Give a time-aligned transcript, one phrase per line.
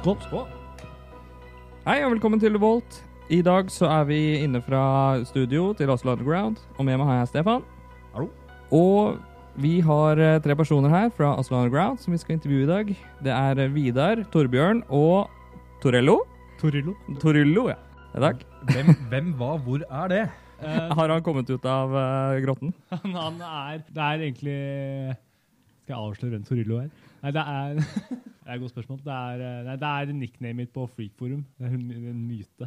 [0.00, 0.16] Skål.
[0.24, 0.46] Skål.
[1.84, 3.02] Hei og velkommen til Volt.
[3.28, 7.18] I dag så er vi inne fra studio til Oslo Underground, og med meg har
[7.18, 7.66] jeg Stefan.
[8.14, 8.30] Hallo.
[8.72, 9.20] Og
[9.60, 12.96] vi har eh, tre personer her fra Oslo Underground som vi skal intervjue i dag.
[13.20, 15.28] Det er eh, Vidar, Torbjørn og
[15.84, 16.22] Torello.
[16.62, 16.96] Torillo.
[17.20, 17.76] Torillo, ja.
[18.16, 18.46] Takk.
[18.72, 20.26] Hvem, hvem, hva, hvor er det?
[20.64, 22.72] Eh, Har han kommet ut av eh, grotten?
[22.88, 24.60] han, han er Det er egentlig
[25.90, 26.90] Skal jeg avsløre hvem Torillo er?
[27.20, 27.78] Nei, det er
[28.40, 28.98] Det er et godt spørsmål.
[29.04, 31.42] Det er, eh, nei, det er nicknamet mitt på Freakforum.
[31.58, 32.66] Det er en, en myte.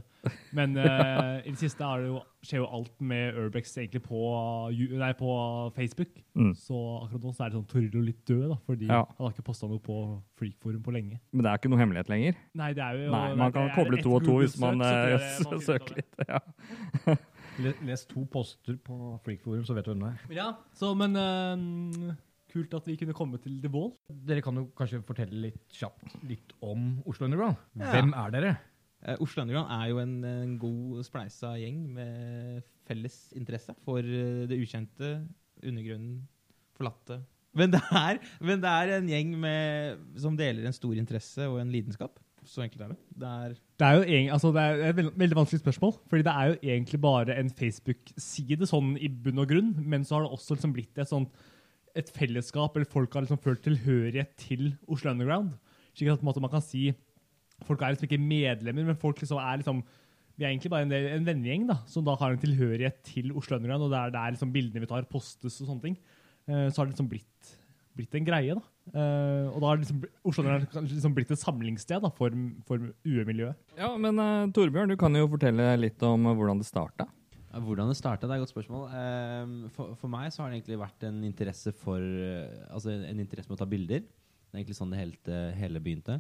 [0.56, 4.22] Men uh, i det siste er det jo, skjer jo alt med Urbex egentlig på,
[4.72, 5.34] nei, på
[5.76, 6.12] Facebook.
[6.40, 6.54] Mm.
[6.56, 9.02] Så akkurat nå så er det sånn Torillo litt død, da, fordi Ja.
[9.10, 9.98] han har ikke posta noe på
[10.40, 11.20] Freakforum på lenge.
[11.32, 12.42] Men det er ikke noe hemmelighet lenger.
[12.60, 15.32] Nei, det er jo Nei, man kan koble to og to hvis man så eh,
[15.52, 16.28] man søker litt.
[16.28, 16.44] Ja.
[17.90, 20.38] Les, to poster på Freakforum, så vet du hvem det er.
[20.40, 20.48] Ja,
[20.80, 22.14] så, men eh,
[22.54, 23.92] kult at vi kunne komme til The Wall.
[24.28, 27.60] Dere kan jo kanskje fortelle litt kjapt litt om Oslo Underground.
[27.80, 27.90] Ja.
[27.96, 28.54] Hvem er dere?
[29.04, 34.44] Uh, Oslo Underground er jo en, en god spleisa gjeng med felles interesse for eh,
[34.50, 35.16] det ukjente,
[35.64, 36.18] undergrunnen,
[36.76, 37.22] forlatte.
[37.56, 41.60] Men det er, men det er en gjeng med, som deler en stor interesse og
[41.62, 42.20] en lidenskap.
[42.44, 42.98] Så enkelt er det.
[43.16, 45.94] Det er Det er jo en, altså det er et veldig, veldig vanskelig spørsmål.
[46.10, 50.18] fordi det er jo egentlig bare en Facebook-side sånn i bunn og grunn, men så
[50.18, 51.32] har det også liksom blitt et sånt
[51.96, 55.52] et fellesskap, eller folk har liksom følt tilhørighet til Oslo Underground.
[55.94, 56.92] Slik at man kan si
[57.64, 59.84] Folk er liksom ikke medlemmer, men folk liksom er liksom
[60.36, 63.30] vi er egentlig bare en, del- en vennegjeng da, som da har en tilhørighet til
[63.38, 65.98] Oslo Underground, og det er der liksom bildene vi tar, postes og sånne ting.
[66.50, 67.52] Eh, så har det liksom blitt,
[67.96, 68.56] blitt en greie.
[68.58, 68.64] da.
[68.98, 72.34] Eh, og da har liksom, Oslo Underground liksom blitt et samlingssted da, for,
[72.66, 73.56] for UE-miljøet.
[73.78, 77.06] ja, men eh, Torbjørn, du kan jo fortelle litt om hvordan det starta.
[77.54, 78.88] Hvordan det starta, det er et godt spørsmål.
[78.98, 83.20] Ehm, for, for meg så har det egentlig vært en interesse for eh, Altså en
[83.22, 84.02] interesse med å ta bilder.
[84.02, 86.18] Det er egentlig sånn det hele, hele begynte.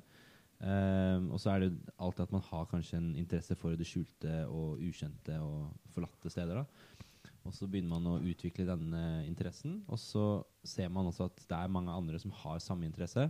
[0.62, 4.44] Ehm, og så er det alltid at man har kanskje en interesse for det skjulte
[4.46, 6.62] og ukjente og forlatte steder.
[6.62, 7.02] da.
[7.44, 11.58] Og så begynner man å utvikle denne interessen, og så ser man også at det
[11.58, 13.26] er mange andre som har samme interesse.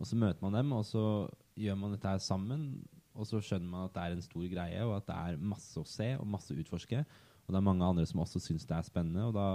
[0.00, 1.04] Og så møter man dem, og så
[1.60, 2.64] gjør man dette her sammen.
[3.18, 5.74] Og så skjønner man at det er en stor greie, og at det er masse
[5.80, 7.02] å se og masse å utforske.
[7.46, 9.26] Og det er mange andre som også syns det er spennende.
[9.26, 9.48] Og da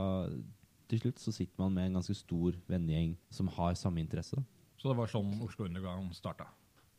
[0.91, 4.38] til slutt så sitter man med en ganske stor vennegjeng som har samme interesse.
[4.75, 6.49] Så det var sånn Oslo Underground starta.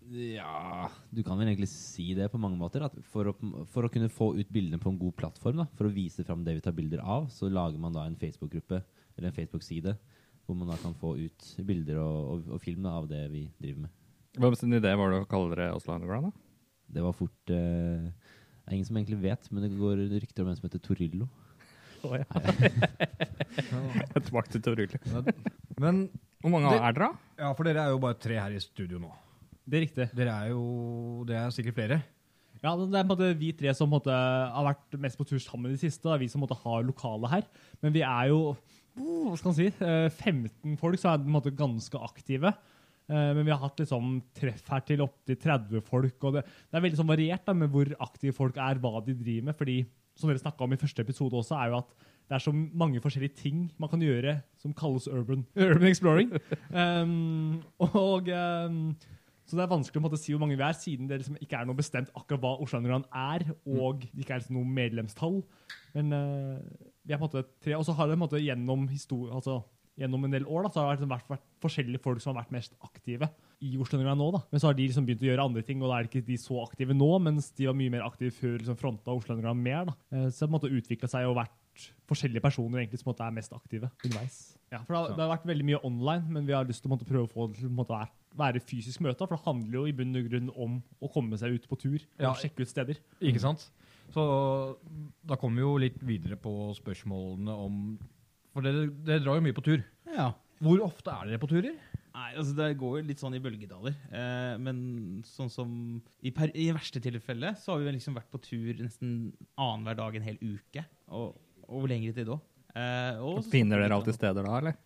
[0.07, 2.85] Ja Du kan vel egentlig si det på mange måter.
[2.87, 3.35] At for, å,
[3.73, 6.45] for å kunne få ut bildene på en god plattform, da, for å vise fram
[6.47, 8.81] det vi tar bilder av, så lager man da en Facebook-gruppe
[9.17, 9.97] eller en Facebook-side
[10.47, 13.49] hvor man da kan få ut bilder og, og, og film da, av det vi
[13.59, 13.95] driver med.
[14.37, 16.31] Hva sin idé var det å kalle dere Oslo Underground?
[16.31, 16.46] da?
[16.93, 20.49] Det var fort eh, Det er ingen som egentlig vet, men det går rykter om
[20.53, 21.27] en som heter Torillo.
[24.27, 24.99] Tilbake til Torillo.
[25.81, 26.09] Men
[26.41, 27.09] Hvor mange Det- er dere?
[27.09, 27.43] da?
[27.45, 29.11] ja, for dere er jo bare tre her i studio nå.
[29.69, 30.11] Det er riktig.
[30.15, 32.03] Dere er jo Det er sikkert flere.
[32.63, 35.27] Ja, Det er på en måte vi tre som på måte, har vært mest på
[35.27, 36.03] tur sammen i det siste.
[36.09, 37.43] Det er vi som på måte, har lokale her.
[37.83, 38.57] Men vi er jo
[38.99, 41.99] oh, hva skal man si, eh, 15 folk, så er vi på en måte ganske
[42.01, 42.55] aktive.
[43.09, 46.25] Eh, Men vi har hatt liksom treff her til opptil 30 folk.
[46.25, 49.15] og Det, det er veldig sånn variert da, med hvor aktive folk er, hva de
[49.15, 49.57] driver med.
[49.57, 49.79] fordi
[50.17, 51.91] som dere om i første episode også, er jo at
[52.27, 56.33] det er så mange forskjellige ting man kan gjøre som kalles urban, urban exploring.
[56.73, 58.97] Um, og um,
[59.47, 61.69] så det er vanskelig å si hvor mange vi er, siden det liksom ikke er
[61.69, 65.39] noe bestemt akkurat hva Oslo-Underland er, og det ikke er liksom noe medlemstall.
[65.95, 66.59] Men uh,
[67.07, 69.31] vi er på en måte tre, og så har det på en måte gjennom historie...
[69.31, 69.61] altså
[69.97, 72.43] gjennom en del år da, så har det liksom vært, vært forskjellige folk som har
[72.45, 73.31] vært mest aktive
[73.65, 74.31] i Oslo Underground nå.
[74.37, 74.41] da.
[74.53, 76.37] Men så har de liksom begynt å gjøre andre ting, og da er ikke de
[76.37, 79.85] så aktive nå, mens de var mye mer aktive før liksom fronta Oslo Underground mer.
[79.89, 79.95] da.
[80.13, 81.55] Eh, Så det har utvikla seg og vært
[82.09, 84.57] forskjellige personer egentlig som er mest aktive underveis.
[84.73, 86.91] Ja, for det har, det har vært veldig mye online, men vi har lyst til
[86.93, 89.27] å prøve å få det til å være, være fysisk møte.
[89.29, 91.99] For det handler jo i bunn og grunn om å komme seg ut på tur
[92.01, 92.33] og Ja.
[92.35, 92.97] sjekke ut steder.
[93.21, 93.71] Ikke sant?
[94.13, 94.77] Så
[95.27, 97.99] da kommer vi jo litt videre på spørsmålene om
[98.57, 99.83] For dere, dere drar jo mye på tur.
[100.09, 100.31] Ja.
[100.65, 101.75] Hvor ofte er dere på turer?
[102.17, 103.93] Nei, altså Det går jo litt sånn i bølgedaler.
[104.09, 104.79] Eh, men
[105.29, 105.69] sånn som
[106.25, 109.11] i, per, I verste tilfelle så har vi vel liksom vært på tur nesten
[109.61, 110.87] annenhver dag en hel uke.
[111.13, 111.37] Og
[111.67, 112.41] og lengre tid òg.
[112.79, 114.77] Eh, og så- Finner dere alltid steder da, eller?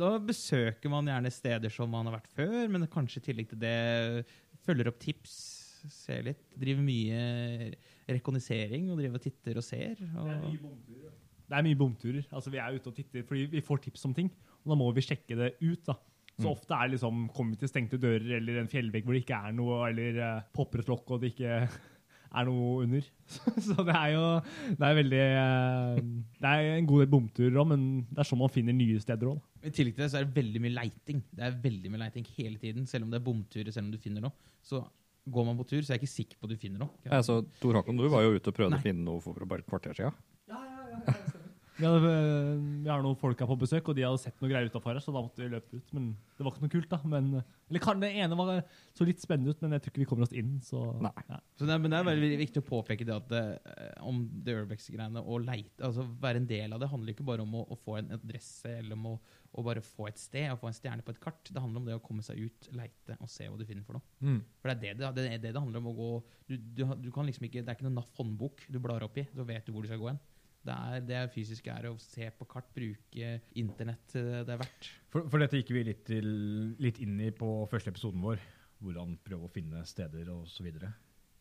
[0.00, 3.58] Da besøker man gjerne steder som man har vært før, men kanskje i tillegg til
[3.60, 4.24] det
[4.64, 5.34] følger opp tips,
[5.92, 6.40] ser litt.
[6.58, 7.74] Driver mye
[8.08, 10.00] rekognosering og driver og titter og ser.
[10.16, 11.12] Og, Det er mye
[11.76, 12.24] bomturer.
[12.32, 14.30] Altså, vi er ute og titter fordi vi får tips om ting,
[14.64, 15.84] og da må vi sjekke det ut.
[15.86, 15.94] da.
[16.40, 16.52] Så Mm.
[16.54, 19.40] ofte er det liksom, kommer vi til stengte dører eller en fjellvegg hvor det ikke
[19.48, 21.68] er noe, eller uh, popper et lokk og det ikke
[22.40, 23.02] er noe under.
[23.66, 24.22] Så det er jo
[24.78, 26.00] det er veldig eh,
[26.40, 29.26] Det er en god del bomturer òg, men det er sånn man finner nye steder
[29.34, 29.42] òg.
[29.66, 31.20] I tillegg til det så er det veldig mye leiting.
[31.34, 32.86] Det er veldig mye leiting hele tiden.
[32.88, 34.32] Selv om det er bomturer, selv om du finner noe.
[34.64, 34.80] Så
[35.28, 36.90] går man på tur, så er jeg ikke sikker på at du finner noe.
[37.04, 38.80] Ja, så Tor Håkon, du var jo ute og prøvde Nei.
[38.80, 41.36] å finne noe for bare et kvarter siden.
[41.80, 44.50] Vi, hadde, eh, vi har noen folk her på besøk, og de hadde sett noe
[44.50, 45.94] greier utafor her, så da måtte vi løpe ut.
[45.96, 46.98] Men det var ikke noe kult, da.
[47.08, 47.30] Men,
[47.70, 48.62] eller kan, det ene var,
[48.96, 50.58] så litt spennende ut, men jeg tror ikke vi kommer oss inn.
[50.64, 51.14] Så, Nei.
[51.30, 51.40] Ja.
[51.56, 53.42] Så det er, men det er veldig viktig å påpeke det at det,
[54.06, 57.56] om det Urbex-greiene å leite, altså være en del av det, handler ikke bare om
[57.62, 59.14] å, å få en adresse eller om å,
[59.56, 61.48] å bare få et sted og få en stjerne på et kart.
[61.48, 63.98] Det handler om det å komme seg ut, leite og se hva du finner for
[63.98, 64.18] noe.
[64.20, 64.42] Mm.
[64.60, 65.90] For det er det det, det, er det, det handler om.
[65.92, 66.10] å gå,
[66.50, 69.18] du, du, du kan liksom ikke, Det er ikke noen NAF håndbok du blar opp
[69.20, 70.20] i, så vet du hvor du skal gå hen.
[70.60, 74.90] Det er det fysiske er å se på kart, bruke internett til det er verdt.
[75.12, 76.28] For, for dette gikk vi litt, til,
[76.82, 78.42] litt inn i på første episoden vår.
[78.80, 80.92] Hvordan prøve å finne steder og så videre.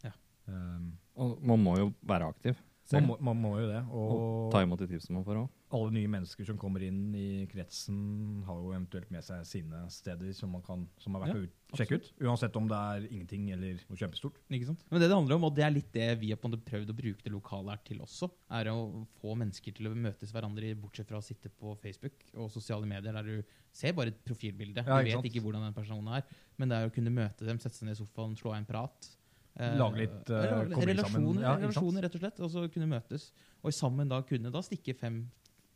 [0.04, 0.12] Ja.
[0.48, 0.90] Um,
[1.20, 2.58] Og man må jo være aktiv.
[2.98, 3.84] Man, må, man må jo det.
[3.94, 5.50] Og Og ta imot de tipsene man får òg.
[5.78, 10.32] alle nye mennesker som kommer inn i kretsen, har jo eventuelt med seg sine steder
[10.34, 12.08] som man kan, som er verdt Ja, å ut, sjekke ut.
[12.26, 14.40] Uansett om det er ingenting eller noe kjempestort.
[14.50, 14.82] Ikke sant?
[14.90, 17.22] Men det det handler om, og det er litt det vi har prøvd å bruke
[17.28, 21.22] det lokale her til også, er å få mennesker til å møtes hverandre, bortsett fra
[21.22, 24.82] å sitte på Facebook og sosiale medier, der du ser bare et profilbilde.
[24.82, 25.30] Ja, du vet sant?
[25.30, 26.26] ikke hvordan den personen er,
[26.58, 28.66] men det er å kunne møte dem, sette seg ned i sofaen, slå av en
[28.66, 29.12] prat.
[29.60, 30.88] Eh, Lage litt, sammen.
[30.90, 33.30] relasjoner, Ja, relasjoner, rett og slett, og så kunne møtes.
[33.62, 35.24] Og sammen da kunne da stikke fem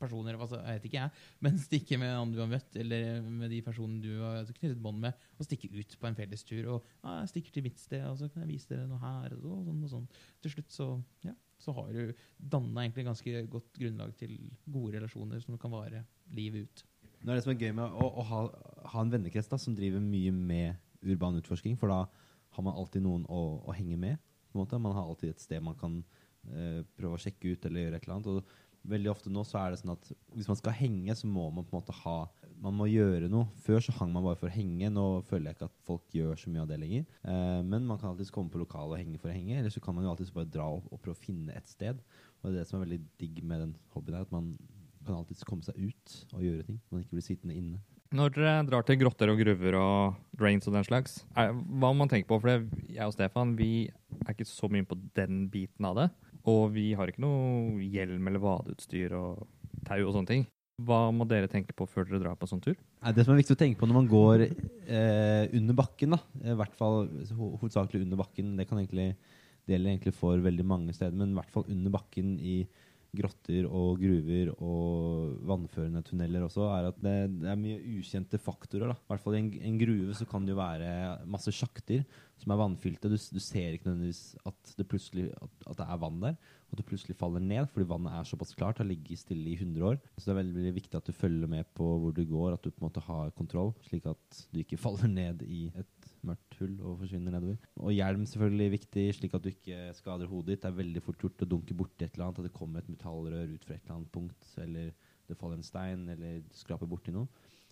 [0.04, 3.54] personer, altså, jeg vet ikke jeg, men stikke med andre du har møtt, eller med
[3.54, 6.62] de personene du har knyttet bånd med, og stikke ut på en fellestur.
[6.74, 9.36] Og ah, jeg stikker til mitt sted, og så kan jeg vise dere noe her,
[9.40, 10.08] og sånn og sånn.
[10.44, 10.90] Til slutt så,
[11.28, 16.04] ja, så har du danna egentlig ganske godt grunnlag til gode relasjoner som kan vare
[16.36, 16.86] livet ut.
[17.24, 18.42] Nå er det som er gøy med å, å ha,
[18.92, 22.04] ha en vennekrets da, som driver mye med urban utforsking, for da
[22.54, 24.22] har man alltid noen å, å henge med.
[24.50, 24.82] På en måte.
[24.82, 28.08] Man har alltid et sted man kan uh, prøve å sjekke ut eller gjøre et
[28.08, 28.30] eller annet.
[28.30, 31.48] Og veldig ofte nå så er det sånn at hvis man skal henge, så må
[31.56, 32.18] man på en måte ha
[32.64, 33.50] Man må gjøre noe.
[33.66, 34.88] Før så hang man bare for å henge.
[34.94, 37.08] Nå føler jeg ikke at folk gjør så mye av det lenger.
[37.26, 39.84] Uh, men man kan alltids komme på lokalet og henge for å henge, eller så
[39.84, 42.00] kan man jo alltids bare dra opp og prøve å finne et sted.
[42.40, 44.54] Og det er det som er veldig digg med den hobbyen, her, at man
[45.04, 46.80] kan alltids komme seg ut og gjøre ting.
[46.92, 47.82] Man ikke blir sittende inne.
[48.14, 52.04] Når dere drar til grotter og gruver og drains og den slags, er, hva må
[52.04, 52.38] man tenke på?
[52.38, 53.88] For det, jeg og Stefan vi
[54.22, 56.08] er ikke så mye på den biten av det.
[56.50, 59.48] Og vi har ikke noe hjelm eller vadeutstyr og
[59.88, 60.46] tau og sånne ting.
[60.86, 62.78] Hva må dere tenke på før dere drar på en sånn tur?
[62.78, 66.22] Det som er viktig å tenke på når man går eh, under bakken, da,
[66.54, 69.16] i hvert fall ho hovedsakelig under bakken, det kan egentlig
[69.64, 72.58] det gjelder egentlig for veldig mange steder, men i hvert fall under bakken i
[73.14, 78.94] grotter og gruver og vannførende tunneler også, er at det, det er mye ukjente faktorer.
[78.96, 80.94] I hvert fall i en, en gruve så kan det jo være
[81.30, 82.02] masse sjakter
[82.42, 83.12] som er vannfylte.
[83.12, 84.88] Du, du ser ikke nødvendigvis at det
[85.30, 86.38] at, at det er vann der,
[86.74, 89.86] at det plutselig faller ned fordi vannet er såpass klart, har ligget stille i 100
[89.92, 90.00] år.
[90.18, 92.64] Så det er veldig, veldig viktig at du følger med på hvor du går, at
[92.66, 96.58] du på en måte har kontroll, slik at du ikke faller ned i et mørkt
[96.60, 97.58] hull og forsvinner nedover.
[97.82, 100.64] Og hjelm selvfølgelig viktig, slik at du ikke skader hodet ditt.
[100.64, 102.92] Det er veldig fort gjort å dunke borti et eller annet, at det kommer et
[102.92, 104.94] metallrør ut fra et eller annet punkt, eller
[105.30, 107.28] det faller en stein, eller du skraper borti noe.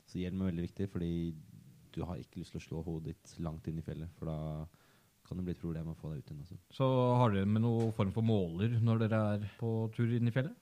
[0.09, 1.11] Så hjelm er veldig viktig, fordi
[1.91, 4.37] du har ikke lyst til å slå hodet ditt langt inn i fjellet, for da
[5.27, 6.43] kan det bli et problem å få deg ut igjen.
[6.43, 6.57] Også.
[6.75, 6.87] Så
[7.21, 10.57] har dere med noen form for måler når dere er på tur inn i fjellet?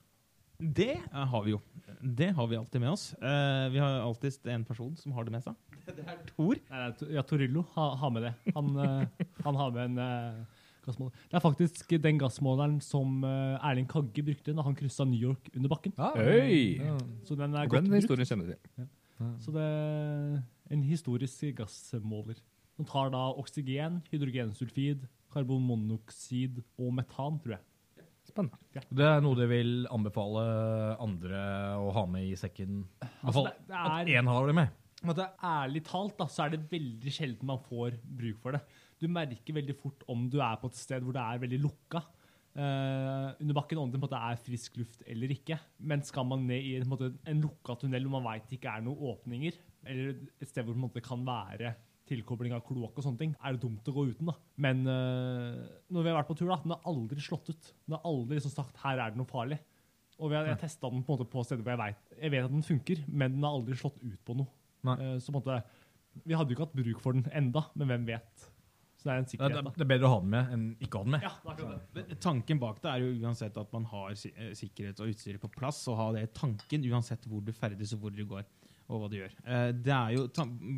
[0.60, 1.62] Det har vi jo.
[2.04, 3.14] Det har vi alltid med oss.
[3.16, 5.56] Eh, vi har alltid en person som har det med seg.
[5.98, 6.56] Det er Tor.
[6.70, 8.34] Nei, det er, ja, Torillo har ha med det.
[8.56, 11.24] Han, eh, han har med en uh, gassmåler.
[11.32, 15.50] Det er faktisk den gassmåleren som uh, Erling Kagge brukte da han kryssa New York
[15.56, 15.94] under bakken.
[15.98, 16.80] Øy!
[17.28, 18.00] Så den er Den godt brukt.
[18.04, 18.90] historien kjenner vi til.
[19.44, 20.38] Så det er
[20.72, 22.38] en historisk gassmåler.
[22.80, 25.02] Den tar da oksygen, hydrogensulfid,
[25.34, 27.66] karbonmonoksid og metan, tror jeg.
[28.30, 28.60] Spennende.
[28.94, 30.44] Det er noe du vil anbefale
[31.02, 31.40] andre
[31.82, 32.84] å ha med i sekken?
[32.86, 34.76] I hvert Altså, fall det, det at én har det med.
[35.08, 38.64] Måte, ærlig talt da, så er det veldig sjelden man får bruk for det.
[39.00, 42.04] Du merker veldig fort om du er på et sted hvor det er veldig lukka.
[42.60, 45.60] Uh, under bakken om det måte er frisk luft eller ikke.
[45.80, 48.84] Men skal man ned i en, måte, en lukka tunnel hvor man veit ikke er
[48.84, 51.78] noen åpninger, eller et sted hvor det måte kan være
[52.10, 54.32] tilkobling av kloakk og sånne ting, er det dumt å gå uten.
[54.32, 54.38] da.
[54.66, 55.60] Men uh,
[55.94, 57.74] når vi har vært på tur, da, den har aldri slått ut.
[57.86, 59.60] Den har aldri liksom sagt her er det noe farlig.
[60.20, 62.34] Og vi har, jeg testa den på, en måte på steder hvor jeg vet, jeg
[62.34, 64.59] vet at den funker, men den har aldri slått ut på noe.
[64.88, 64.96] Nei.
[65.06, 65.60] Eh, så måte,
[66.24, 68.50] Vi hadde jo ikke hatt bruk for den enda, men hvem vet.
[69.00, 69.64] Så det er en er, sikkerhet.
[69.64, 69.72] da.
[69.78, 71.22] det er bedre å ha den med enn ikke ha den med.
[71.24, 72.18] Ja, det er akkurat det.
[72.26, 75.86] Tanken bak det er jo uansett at man har eh, sikkerhet og utstyr på plass,
[75.88, 78.44] og ha det i tanken uansett hvor du ferdes og hvor du går.
[78.90, 79.34] og hva du gjør.
[79.46, 80.26] Eh, det er jo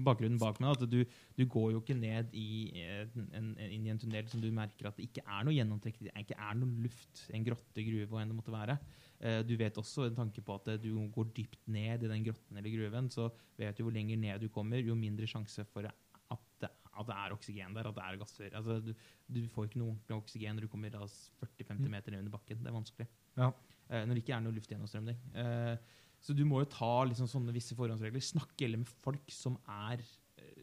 [0.05, 0.99] bakgrunnen bak meg at du,
[1.39, 4.89] du går jo ikke ned i en, en, inn i en tunnel som du merker
[4.89, 8.21] at det ikke er noe gjennomtrekk, det ikke er noe luft, en grotte, gruve, hva
[8.21, 8.77] enn det måtte være.
[9.21, 12.25] Eh, du vet også en tanke på at eh, du går dypt ned i den
[12.25, 13.27] grotten eller gruven, så
[13.59, 17.17] vet du hvor lenger ned du kommer, jo mindre sjanse for at det, at det
[17.17, 18.55] er oksygen der, at det er gasser.
[18.57, 18.91] Altså, du,
[19.31, 22.61] du får ikke noe ordentlig oksygen når du kommer 40-50 meter ned under bakken.
[22.61, 23.07] Det er vanskelig.
[23.37, 23.51] Ja.
[23.89, 25.21] Eh, når det ikke er noe luftgjennomstrømning.
[25.43, 28.21] Eh, så du må jo ta liksom sånne visse forhåndsregler.
[28.21, 30.03] Snakke heller med folk som er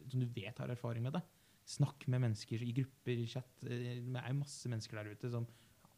[0.09, 1.23] som du vet har erfaring med det.
[1.69, 3.49] Snakk med mennesker i grupper, i chat.
[3.61, 5.45] Det er jo masse mennesker der ute som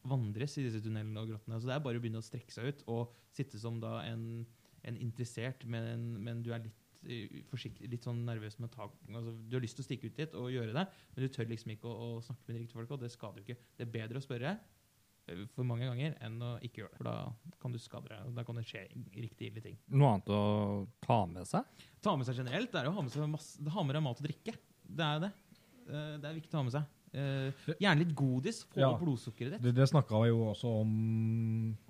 [0.08, 1.60] vandres i disse tunnelene og grottene.
[1.62, 4.46] Så det er bare å begynne å strekke seg ut og sitte som da en,
[4.88, 9.32] en interessert, men, men du er litt eh, litt sånn nervøs med å ta altså,
[9.50, 11.74] Du har lyst til å stikke ut dit og gjøre det, men du tør liksom
[11.76, 13.62] ikke å, å snakke med de riktige folka, og det skader jo ikke.
[13.78, 17.02] Det er bedre å spørre eh, for mange ganger enn å ikke gjøre det.
[17.02, 18.84] For da kan du skade deg, og da kan det skje
[19.22, 19.78] riktig ille ting.
[19.94, 20.42] Noe annet å
[21.06, 21.86] ta med seg?
[22.06, 24.22] Ta med seg generelt det er å ha med seg masse, ha med deg mat
[24.22, 24.58] og drikke.
[24.92, 25.32] Det er jo det.
[25.86, 26.98] Eh, Det er viktig å ha med seg.
[27.14, 27.52] Eh,
[27.82, 28.62] Gjerne litt godis.
[28.72, 28.92] Få Ja.
[28.98, 29.62] blodsukkeret ditt.
[29.66, 30.92] Det, det snakka vi jo også om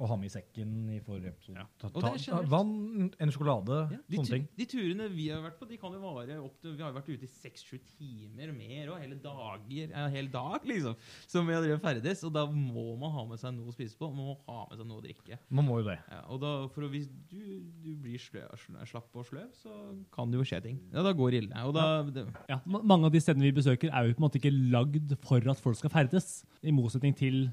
[0.01, 1.57] å ha med i sekken i forrige episode.
[1.61, 1.65] Ja.
[1.77, 2.49] Ta, Og ta, generelt.
[2.49, 4.47] vann, en sjokolade, Ja, de, sånne ting.
[4.57, 6.97] de turene vi har vært på, de kan jo vare opp til Vi har jo
[6.99, 10.95] vært ute i seks-sju timer og mer, og hele dager en hel dag, liksom,
[11.27, 12.23] som vi har drevet ferdes.
[12.25, 14.09] Og da må man ha med seg noe å spise på.
[14.09, 15.37] Man må ha med seg noe å drikke.
[15.51, 15.99] Man må jo det.
[16.09, 18.41] Ja, og da, for hvis du, du blir slø,
[18.89, 19.69] slapp og sløv, så
[20.11, 20.81] kan det jo skje ting.
[20.91, 21.65] Ja, da går det ille.
[21.67, 24.41] Og da, det, Ja, mange av de stedene vi besøker, er jo på en måte
[24.41, 26.41] ikke lagd for at folk skal ferdes.
[26.61, 27.47] I motsetning til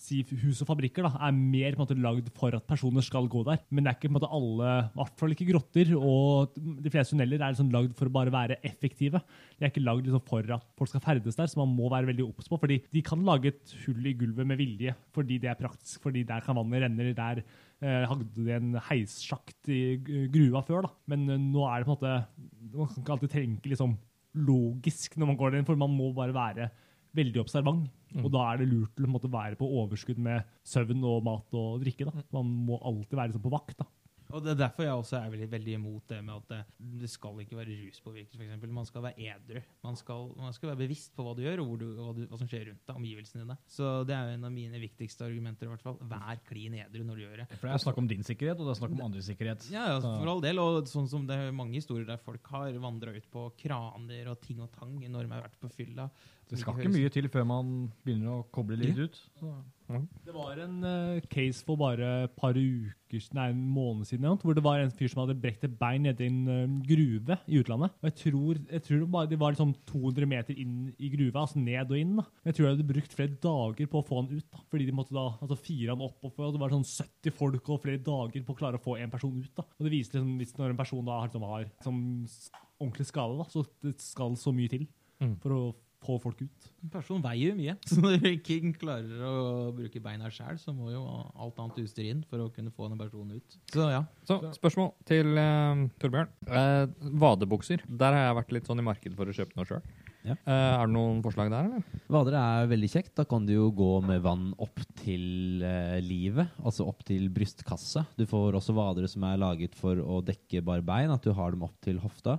[0.00, 3.28] si, hus og fabrikker, da, er mer på en måte lagd for at personer skal
[3.30, 3.60] gå der.
[3.70, 6.92] Men det er ikke på en måte alle, i hvert fall ikke grotter, og de
[6.92, 9.20] fleste tunneler er liksom lagd for å bare være effektive.
[9.58, 12.10] De er ikke lagd liksom for at folk skal ferdes der, så man må være
[12.10, 12.58] veldig obs på.
[12.62, 16.24] fordi de kan lage et hull i gulvet med vilje, fordi det er praktisk, fordi
[16.28, 20.88] der kan vannet renne, eller der eh, hadde de en heissjakt i g- gruva før,
[20.88, 20.96] da.
[21.12, 22.16] Men eh, nå er det på en måte
[22.72, 23.94] Man kan ikke alltid tenke liksom
[24.34, 26.70] logisk når man går inn, for man må bare være
[27.16, 27.88] veldig observant.
[28.20, 31.80] Og da er det lurt å måte, være på overskudd med søvn og mat og
[31.84, 32.08] drikke.
[32.08, 32.24] da.
[32.34, 33.78] Man må alltid være liksom, på vakt.
[33.80, 33.88] da.
[34.32, 36.60] Og det er derfor jeg også er veldig, veldig imot det med at det,
[37.02, 38.66] det skal ikke være ruspåvirket, f.eks.
[38.78, 39.60] Man skal være edru.
[39.84, 42.40] Man skal, man skal være bevisst på hva du gjør, og du, hva, du, hva
[42.40, 43.58] som skjer rundt deg, omgivelsene dine.
[43.70, 45.98] Så det er jo en av mine viktigste argumenter, i hvert fall.
[46.12, 47.48] Vær klin edru når du gjør det.
[47.54, 49.68] For det er snakk om din sikkerhet, og det er snakk om andres sikkerhet.
[49.74, 50.62] Ja, ja, for all del.
[50.62, 54.40] Og sånn som det er mange historier der folk har vandra ut på kraner og
[54.44, 56.08] ting og tang når de har vært på fylla.
[56.52, 57.68] Det skal ikke mye til før man
[58.04, 59.16] begynner å koble litt ut.
[59.40, 59.52] Så.
[60.26, 64.56] Det var en uh, case for bare et par uker, nei, en måned siden hvor
[64.56, 67.92] det var en fyr som hadde brekt et bein nedi en uh, gruve i utlandet.
[68.00, 71.60] Og jeg tror, jeg tror bare, det var liksom 200 meter inn i gruva, altså
[71.60, 72.16] ned og inn.
[72.20, 72.26] da.
[72.48, 74.96] Jeg tror de hadde brukt flere dager på å få han ut, da, fordi de
[74.96, 76.18] måtte da altså, fire han opp.
[76.30, 79.12] Og det var sånn 70 folk og flere dager på å klare å få en
[79.12, 79.52] person ut.
[79.58, 79.66] da.
[79.76, 82.02] Og det viser liksom, hvis når en person da liksom, har liksom,
[82.82, 84.88] ordentlig skade, da, så det skal så mye til
[85.22, 85.36] Mm.
[85.42, 85.62] for å
[86.02, 86.68] få folk ut.
[86.82, 87.74] En person veier jo mye.
[87.88, 89.34] Så når King klarer å
[89.76, 93.00] bruke beina sjøl, så må jo alt annet utstyr inn for å kunne få den
[93.00, 93.58] personen ut.
[93.72, 94.04] Så ja.
[94.28, 96.32] Så spørsmål til uh, Torbjørn.
[96.48, 97.84] Uh, vadebukser.
[97.88, 99.84] Der har jeg vært litt sånn i markedet for å kjøpe noe sjøl.
[100.22, 100.36] Ja.
[100.46, 102.02] er det noen forslag der, eller?
[102.14, 103.10] Vader er veldig kjekt.
[103.18, 108.04] Da kan du jo gå med vann opp til uh, livet, altså opp til brystkasse.
[108.18, 111.54] Du får også vadere som er laget for å dekke bare bein, at du har
[111.54, 112.38] dem opp til hofta.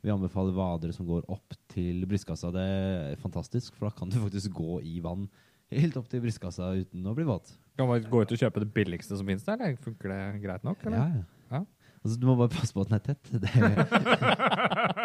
[0.00, 2.48] Vi anbefaler vadere som går opp til brystkassa.
[2.54, 5.24] Det er fantastisk, for da kan du faktisk gå i vann
[5.70, 7.46] helt opp til brystkassa uten å bli våt.
[7.78, 9.76] Kan man gå ut og kjøpe det billigste som finnes der?
[9.84, 10.78] Funker det greit nok?
[10.86, 10.98] Eller?
[10.98, 11.24] Ja, ja.
[11.50, 11.60] Ja.
[12.00, 13.24] Altså, du må bare passe på at den er tett.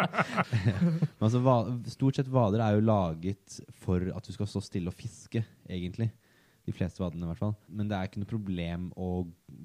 [1.18, 1.40] Men altså,
[1.92, 6.08] stort sett vader er jo laget for at du skal stå stille og fiske, egentlig.
[6.66, 7.54] De fleste vadene, i hvert fall.
[7.68, 9.08] Men det er ikke noe problem å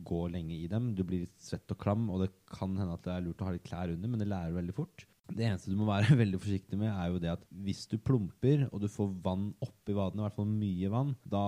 [0.05, 0.91] gå lenge i dem.
[0.97, 3.47] Du blir litt svett og klam, og det kan hende at det er lurt å
[3.47, 4.97] ha litt klær under, men det lærer veldig fort.
[5.35, 8.65] Det eneste du må være veldig forsiktig med, er jo det at hvis du plumper,
[8.71, 11.43] og du får vann oppi vadene, i hvert fall mye vann, da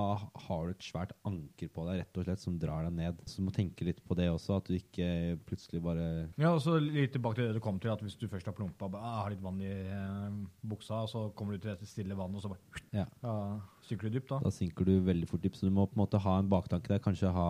[0.48, 3.22] har du et svært anker på deg, rett og slett, som drar deg ned.
[3.28, 5.10] Så du må tenke litt på det også, at du ikke
[5.48, 6.08] plutselig bare
[6.40, 8.58] Ja, og så litt tilbake til det du kom til, at hvis du først har
[8.58, 10.40] plumpa og ah, har litt vann i eh,
[10.74, 13.08] buksa, så kommer du til dette stille vannet, og så bare Ja.
[13.24, 13.36] ja,
[13.88, 14.40] synker du dypt, da.
[14.44, 16.92] Da synker du veldig fort dypt, så du må på en måte ha en baktanke
[16.92, 17.04] der.
[17.04, 17.50] Kanskje ha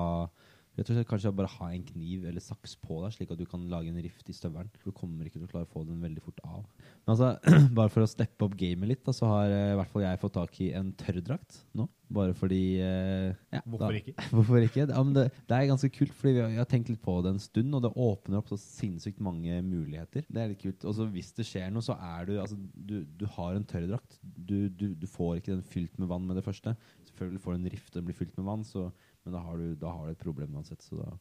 [0.74, 3.46] rett og slett kanskje bare ha en kniv eller saks på deg, slik at du
[3.50, 4.72] kan lage en rift i støvelen.
[4.82, 6.64] For du kommer ikke til å klare å få den veldig fort av.
[7.04, 7.30] Men altså,
[7.78, 10.22] bare for å steppe opp gamet litt, da, så har eh, i hvert fall jeg
[10.24, 11.86] fått tak i en tørrdrakt nå.
[12.14, 14.26] Bare fordi eh, ja, Hvorfor da, ikke?
[14.36, 14.82] Hvorfor ikke?
[14.86, 17.36] Ja, men det, det er ganske kult, fordi vi har, har tenkt litt på det
[17.36, 20.26] en stund, og det åpner opp så sinnssykt mange muligheter.
[20.26, 20.90] Det er litt kult.
[20.90, 24.18] Og så hvis det skjer noe, så er du Altså, du, du har en tørrdrakt.
[24.22, 26.74] Du, du, du får ikke den fylt med vann med det første.
[27.08, 28.88] Selvfølgelig får du en rift og den blir fylt med vann, så,
[29.24, 31.12] men da har, du, da har du et problem uansett, så da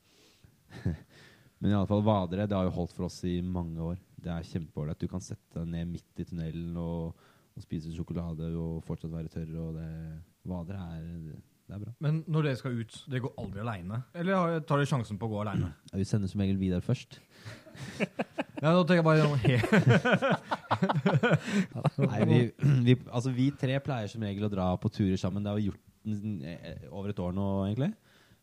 [1.63, 3.99] Men fall vadere, det har jo holdt for oss i mange år.
[4.19, 4.99] Det er kjempeålreit.
[4.99, 7.21] Du kan sette deg ned midt i tunnelen og,
[7.55, 9.53] og spise sjokolade og fortsatt være tørr.
[9.63, 9.87] Og det,
[10.51, 11.05] vadere er,
[11.71, 11.93] det er bra.
[12.03, 14.01] Men når dere skal ut, dere går aldri aleine?
[14.19, 15.71] Eller tar dere sjansen på å gå aleine?
[15.93, 17.21] Ja, Vi sender som regel Vidar først.
[18.63, 19.27] Ja, nå tenker jeg bare
[22.13, 22.37] Nei, vi,
[22.87, 25.43] vi, altså, vi tre pleier som regel å dra på turer sammen.
[25.43, 25.83] Det har vi gjort
[26.91, 27.93] over et år nå, egentlig.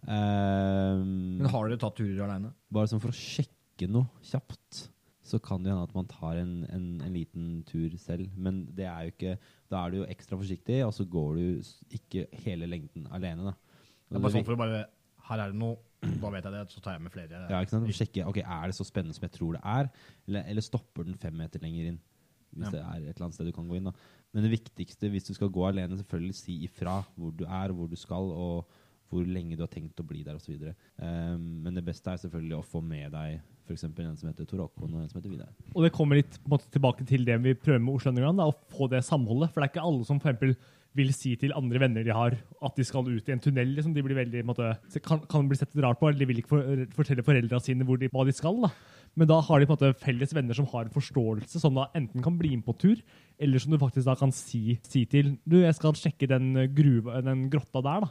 [0.07, 2.53] Um, Men har dere tatt turer aleine?
[2.71, 4.85] bare sånn for å sjekke noe kjapt,
[5.29, 8.31] så kan det hende at man tar en, en, en liten tur selv.
[8.39, 9.33] Men det er jo ikke,
[9.69, 11.43] da er du jo ekstra forsiktig, og så går du
[11.99, 13.51] ikke hele lengden alene.
[13.51, 13.53] Da.
[14.09, 14.85] Det er bare sånn for å bare
[15.29, 17.43] Her er det noe, da vet jeg det, så tar jeg med flere.
[17.51, 17.91] Ja, ikke sant?
[17.93, 19.89] Sjekke, ok, Er det så spennende som jeg tror det er,
[20.25, 21.99] eller, eller stopper den fem meter lenger inn?
[22.55, 22.71] Hvis Ja.
[22.73, 23.91] det er et eller annet sted du kan gå inn.
[23.91, 23.93] da.
[24.33, 27.89] Men det viktigste hvis du skal gå alene, selvfølgelig si ifra hvor du er, hvor
[27.89, 28.67] du skal, og
[29.09, 30.67] hvor lenge du har tenkt å bli der osv.
[31.01, 33.85] Um, men det beste er selvfølgelig å få med deg f.eks.
[33.85, 35.53] en som heter Tor Håkon og en som heter Vidar.
[35.75, 38.89] Og det kommer litt måte, tilbake til det vi prøver med Oslo Underground, å få
[38.91, 39.51] det samholdet.
[39.53, 40.55] For det er ikke alle som for eksempel
[40.97, 42.33] vil si til andre venner de har,
[42.65, 43.75] at de skal ut i en tunnel.
[43.75, 43.93] Liksom.
[43.93, 44.71] De veldig, måte,
[45.05, 48.09] kan, kan bli sett rart på, eller de vil ikke for, fortelle foreldrene sine de,
[48.13, 48.57] hva de skal.
[48.65, 48.71] Da.
[49.17, 51.87] Men da har de på en måte felles venner som har en forståelse, som da
[51.97, 53.01] enten kan bli med på tur,
[53.39, 57.21] eller som du faktisk da kan si, si til Du, jeg skal sjekke den, gruva,
[57.25, 58.09] den grotta der, da.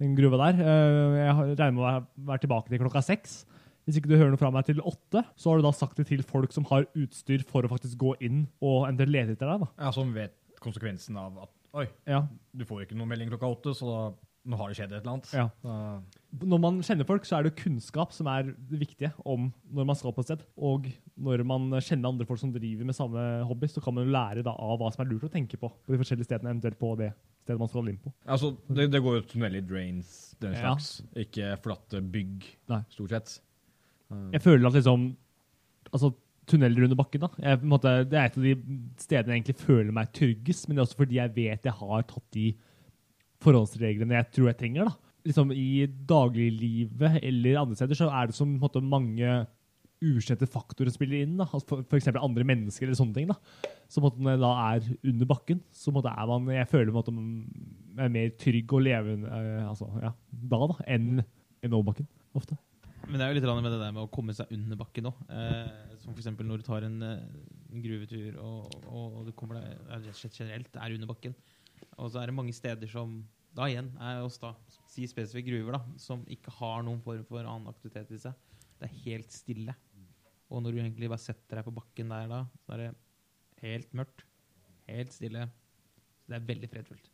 [0.00, 0.60] Den gruva der.
[0.60, 3.44] Eh, Jeg regner med å være- tilbake til klokka seks.
[3.86, 6.06] Hvis ikke du hører noe fra meg til åtte, så har du da sagt det
[6.08, 9.60] til folk som har utstyr for å faktisk gå inn og enten lete etter deg.
[9.60, 9.68] da.
[9.78, 12.20] Ja, Som vet konsekvensen av at Oi, Ja,
[12.56, 15.12] du får ikke noe melding klokka åtte, så da, nå har det skjedd et eller
[15.14, 15.30] annet.
[15.32, 15.46] ja.
[15.64, 19.86] Da, Når man kjenner folk, så er det kunnskap som er det viktige om når
[19.86, 20.42] man skal på et sted.
[20.58, 24.12] Og når man kjenner andre folk som driver med samme hobby, så kan man jo
[24.12, 26.78] lære da av hva som er lurt å tenke på på de forskjellige stedene, eventuelt
[26.80, 27.12] på det
[27.44, 28.12] stedet man skal inn på.
[28.26, 30.74] altså, det, det går jo tunnel i drains, den Ja.
[30.74, 31.02] slags.
[31.16, 32.82] Ikke flatte bygg, Nei.
[32.90, 33.40] stort sett.
[34.32, 35.16] Jeg føler at liksom
[35.92, 36.12] Altså,
[36.46, 37.28] tunneler under bakken, da.
[37.38, 38.54] Jeg, på en måte, det er et av de
[38.98, 42.02] stedene jeg egentlig føler meg tryggest, men det er også fordi jeg vet jeg har
[42.02, 42.46] tatt de
[43.44, 44.90] forholdsreglene jeg tror jeg trenger.
[44.90, 45.12] da.
[45.24, 49.44] Liksom I dagliglivet eller andre steder så er det som måte, mange
[50.04, 51.38] ukjente faktorer spiller inn.
[51.40, 51.46] da.
[51.46, 53.30] Altså, eksempel andre mennesker eller sånne ting.
[53.30, 53.38] da.
[53.88, 57.00] Så måte, når jeg da er under bakken, så måte, er man, jeg føler på
[57.00, 57.14] måte,
[57.94, 60.12] jeg er mer trygg og levende eh, altså, ja,
[60.52, 61.24] da da, enn
[61.64, 62.08] enn over bakken.
[62.36, 62.56] Ofte.
[63.08, 65.20] Men det er jo litt med det der med å komme seg under bakken òg.
[65.32, 66.30] Eh, som f.eks.
[66.40, 67.26] når du tar en, eh,
[67.72, 71.36] en gruvetur og, og, og du kommer deg generelt er under bakken.
[71.98, 73.22] Og så er det mange steder som
[73.54, 74.50] da igjen er oss da,
[74.90, 78.34] si spesifikke gruver, da, som ikke har noen form for annen aktivitet i seg.
[78.80, 79.74] Det er helt stille.
[80.50, 82.88] Og når du egentlig bare setter deg på bakken der da, så er det
[83.62, 84.24] helt mørkt.
[84.90, 85.46] Helt stille.
[86.24, 87.10] Så det er veldig fredfullt.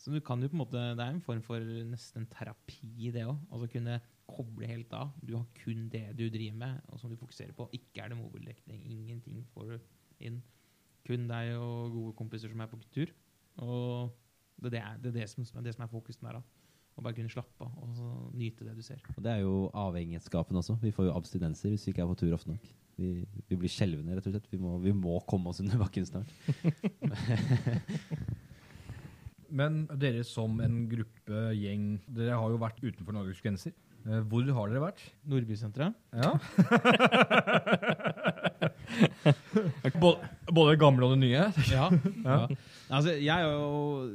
[0.00, 3.26] Så du kan jo på en måte, Det er en form for nesten terapi, det
[3.26, 3.36] òg.
[3.52, 3.98] Altså kunne
[4.30, 5.10] koble helt av.
[5.20, 7.68] Du har kun det du driver med, og som du fokuserer på.
[7.76, 8.80] Ikke er det mobildekning.
[8.86, 9.78] Ingenting får du
[10.20, 10.40] inn.
[11.04, 13.12] Kun deg og gode kompiser som er på tur.
[13.58, 14.10] Og
[14.62, 16.38] det, det, er, det, er det, som, det som er fokusen der.
[16.38, 16.42] da.
[16.98, 19.00] Å bare kunne slappe av og nyte det du ser.
[19.16, 20.76] Og det er jo avhengighetsskapen også.
[20.82, 22.66] Vi får jo abstinenser hvis vi ikke er på tur ofte nok.
[23.00, 23.12] Vi,
[23.48, 24.50] vi blir skjelvende, rett og slett.
[24.52, 26.28] Vi må, vi må komme oss under bakken snart.
[29.60, 33.72] Men dere som en gruppe, gjeng, dere har jo vært utenfor Norges grenser.
[34.04, 35.00] Eh, Hvor har dere vært?
[35.28, 35.96] Nordbysenteret.
[36.14, 36.30] Ja.
[40.02, 41.48] både, både det gamle og det nye?
[41.72, 41.88] Ja.
[42.24, 42.38] ja.
[42.90, 44.08] Altså, jeg jo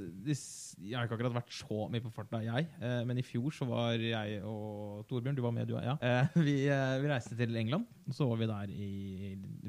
[0.76, 2.68] Jeg har ikke akkurat vært så mye på farta, jeg.
[2.84, 5.86] Eh, men i fjor så var jeg og Torbjørn, du var med, du òg?
[5.88, 5.96] Ja.
[6.04, 7.88] Eh, vi, eh, vi reiste til England.
[8.08, 8.90] og Så var vi der i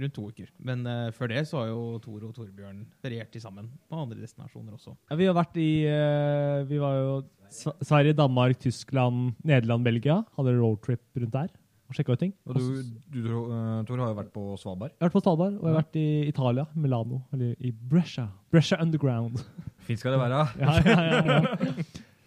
[0.01, 0.51] rundt to uker.
[0.59, 0.83] Men
[1.15, 4.97] før det så har jo Tor og Torbjørn feriert sammen på andre destinasjoner også.
[5.11, 5.71] Ja, vi har vært i
[6.67, 7.15] Vi var jo
[7.49, 10.25] Sverige, Danmark, Tyskland, Nederland, Belgia.
[10.37, 11.55] Hadde roadtrip rundt der
[11.87, 12.33] og sjekka ut ting.
[12.47, 12.63] Og du,
[13.15, 14.95] du eh, Tor, har jo vært på Svalbard.
[14.95, 18.27] Jeg har vært på Svalbard, og jeg har vært i Italia, Milano, eller i Brescia.
[18.53, 19.39] Brescia Underground.
[19.87, 20.41] Fint skal det være.
[20.63, 21.85] ja, ja, ja, ja.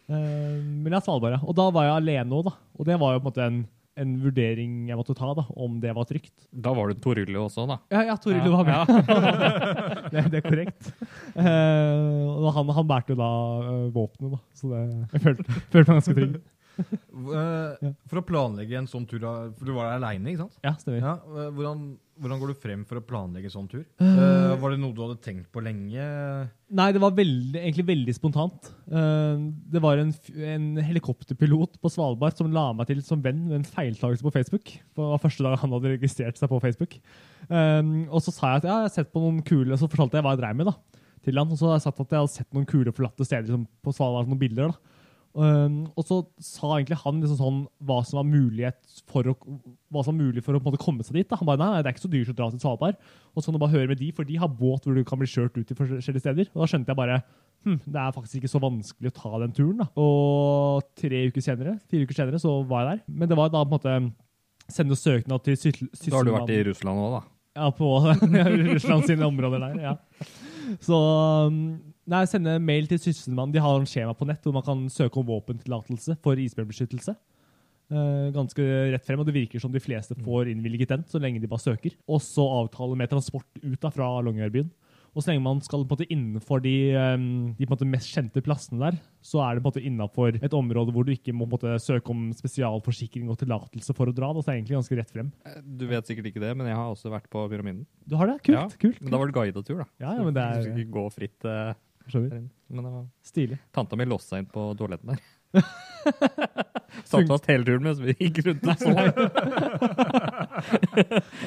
[0.10, 1.42] Uh, men ja, Svalbard, ja.
[1.44, 2.56] Og da var jeg alene òg, da.
[2.80, 3.58] Og det var jo på en måte en,
[4.00, 6.34] en vurdering jeg måtte ta, da, om det var trygt.
[6.50, 7.82] Da var du Torillo også, da.
[7.92, 8.94] Ja, ja Toril var med.
[10.14, 10.94] det, det er korrekt.
[11.36, 13.34] Uh, og han, han bærte jo da
[13.68, 14.42] uh, våpenet, da.
[14.56, 14.86] Så det,
[15.18, 16.40] jeg følte, følte meg ganske trygg.
[16.80, 20.60] Eh, For å planlegge en sånn tur, for du var der aleine, ikke sant?
[20.64, 21.02] Ja, stemmer.
[21.04, 21.82] Ja, eh, hvordan,
[22.22, 23.84] hvordan går du frem for å planlegge en sånn tur?
[24.00, 26.06] Eh, var det noe du hadde tenkt på lenge?
[26.80, 28.70] Nei, det var veldig, egentlig veldig spontant.
[28.90, 30.14] Uh, det var en,
[30.54, 34.72] en helikopterpilot på Svalbard som la meg til som venn ved en feiltagelse på Facebook.
[34.72, 37.00] Det var første dag han hadde registrert seg på Facebook.
[37.50, 40.20] Eh, og så sa jeg at ja, jeg har sett på noen kule, så fortalte
[40.20, 40.70] jeg hva jeg dreiv med.
[40.72, 43.26] da, til han, Og så har jeg sagt at jeg hadde sett noen kule, forlatte
[43.28, 44.72] steder liksom, på Svalbard, noen bilder.
[44.72, 44.96] da.
[45.40, 49.36] Um, og så sa egentlig han liksom sånn hva som var mulighet for å,
[49.88, 51.30] hva som var mulig for å på en måte komme seg dit.
[51.30, 51.40] Da.
[51.40, 52.98] Han bare nei, nei, det er ikke så dyrt å dra til Svalbard.
[53.32, 55.22] Og så kan du bare høre med de, for de har båt hvor du kan
[55.22, 56.52] bli kjørt ut til forskjellige steder.
[56.52, 59.56] Og da skjønte jeg bare hm, det er faktisk ikke så vanskelig å ta den
[59.56, 59.80] turen.
[59.84, 59.90] da.
[60.04, 63.04] Og tre uker senere, fire uker senere så var jeg der.
[63.22, 63.98] Men det var da på en måte
[64.70, 66.10] sende søknad til Sysselmannen.
[66.12, 67.24] Da har du vært i Russland òg, da.
[67.60, 67.88] Ja, på
[68.76, 69.96] Russland sine områder der, ja.
[70.86, 70.98] Så
[71.50, 71.64] um,
[72.10, 73.54] nei, sende mail til Sysselmannen.
[73.56, 77.16] De har en skjema på nett hvor man kan søke om våpentillatelse for isbjørnbeskyttelse.
[77.90, 78.62] Uh, ganske
[78.94, 81.64] rett frem, og det virker som de fleste får innvilget den, så lenge de bare
[81.64, 81.96] søker.
[82.10, 84.70] Og så avtale med transport ut da, fra Longyearbyen.
[85.16, 86.74] Og så lenge man skal på en måte innenfor de,
[87.18, 90.94] um, de mest kjente plassene der, så er det på en måte innenfor et område
[90.94, 91.48] hvor du ikke må
[91.82, 94.30] søke om spesialforsikring og tillatelse for å dra.
[94.38, 95.34] Så er det egentlig ganske rett frem.
[95.50, 97.86] Eh, Du vet sikkert ikke det, men jeg har også vært på pyramiden.
[98.06, 98.38] Du har det?
[98.46, 98.56] Kult.
[98.56, 99.02] Ja, kult.
[99.02, 99.90] Men da var det guidet tur, da.
[99.98, 101.74] Ja, ja, men det Du skal ikke gå fritt eh,
[102.18, 102.50] inne.
[102.70, 103.60] Men det var Stilig.
[103.76, 105.22] Tanta mi låste seg inn på toaletten der.
[107.10, 108.90] Satt fast hele turen mens vi gikk rundt og så.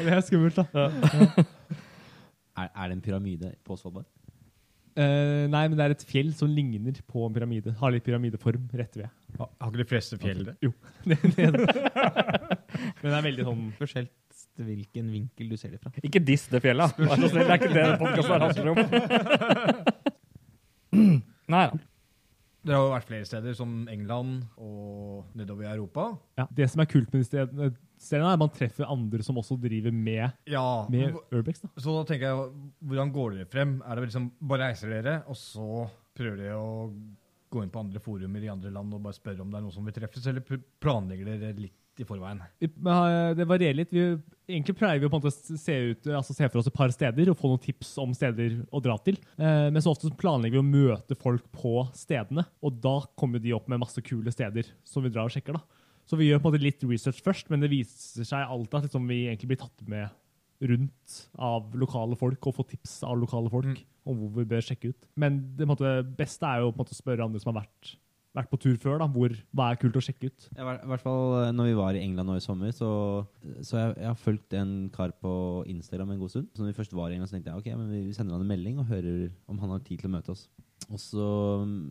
[0.03, 0.65] Det er skummelt, da.
[2.59, 4.09] Er, er det en pyramide på Svalbard?
[4.93, 7.73] Uh, nei, men det er et fjell som ligner på en pyramide.
[7.79, 9.09] Har litt pyramideform rett ved.
[9.39, 10.57] Har har ikke de fleste fjell det?
[10.61, 10.73] Jo.
[11.09, 14.13] det, det, men det er veldig sånn Forskjellig
[14.61, 15.93] hvilken vinkel du ser det fra.
[16.05, 16.99] Ikke diss det fjellet.
[16.99, 20.19] Vær så snill, det er ikke det podkasten handler om.
[20.93, 21.81] Nei da.
[22.63, 26.05] Dere har jo vært flere steder, som England og nedover i Europa.
[26.39, 29.41] ja, Det som er kult med de stedene, stedene er at man treffer andre som
[29.41, 31.59] også driver med, Ja, med Urbex.
[31.65, 31.73] da.
[31.83, 32.53] Så da tenker jeg,
[32.87, 33.81] hvordan går dere frem?
[33.83, 36.93] Er det liksom, Bare reiser dere, og så prøver dere å
[37.51, 39.75] gå inn på andre forumer i andre land og bare spørre om det er noen
[39.75, 42.41] som vil treffes, eller planlegger dere litt i forveien?
[42.61, 43.91] Vi- eh, Det varierer litt.
[43.93, 44.05] Vi,
[44.49, 47.49] egentlig pleier vi å se, ut, altså se for oss et par steder og få
[47.51, 49.17] noen tips om steder å dra til.
[49.39, 53.53] Eh, men så ofte planlegger vi å møte folk på stedene, og da kommer de
[53.53, 55.53] opp med masse kule steder som vi drar og sjekker.
[55.55, 55.61] da.
[56.07, 58.83] Så vi gjør på en måte litt research først, men det viser seg alltid at
[58.91, 60.11] liksom, vi egentlig blir tatt med
[60.63, 63.85] rundt av lokale folk og får tips av lokale folk Mm.
[64.07, 65.07] om hvor vi bør sjekke ut.
[65.17, 67.97] Men det måte, beste er jo å spørre andre som har vært,
[68.37, 70.47] vært på tur før, da, hvor, hva er kult å sjekke ut.
[70.57, 72.89] Ja, I hvert fall eh, når vi var i England nå i sommer, så,
[73.61, 75.33] så jeg, jeg har fulgt en kar på
[75.73, 76.49] Instagram en god stund.
[76.57, 78.45] Så når vi først var i England, så tenkte jeg ok, men vi sender han
[78.47, 80.47] en melding og hører om han har tid til å møte oss.
[80.91, 81.27] Og så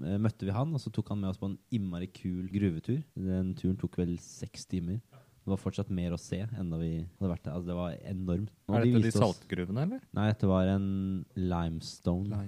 [0.09, 3.03] eh, møtte vi han, og så tok han med oss på en innmari kul gruvetur.
[3.15, 4.97] Den turen tok vel seks timer.
[5.41, 7.53] Det var fortsatt mer å se enn da vi hadde vært der.
[7.57, 8.51] Altså, det var enormt.
[8.69, 10.01] Og Er dette de oss- saltgruvene, eller?
[10.13, 10.83] Nei, dette var en
[11.33, 12.41] limestone.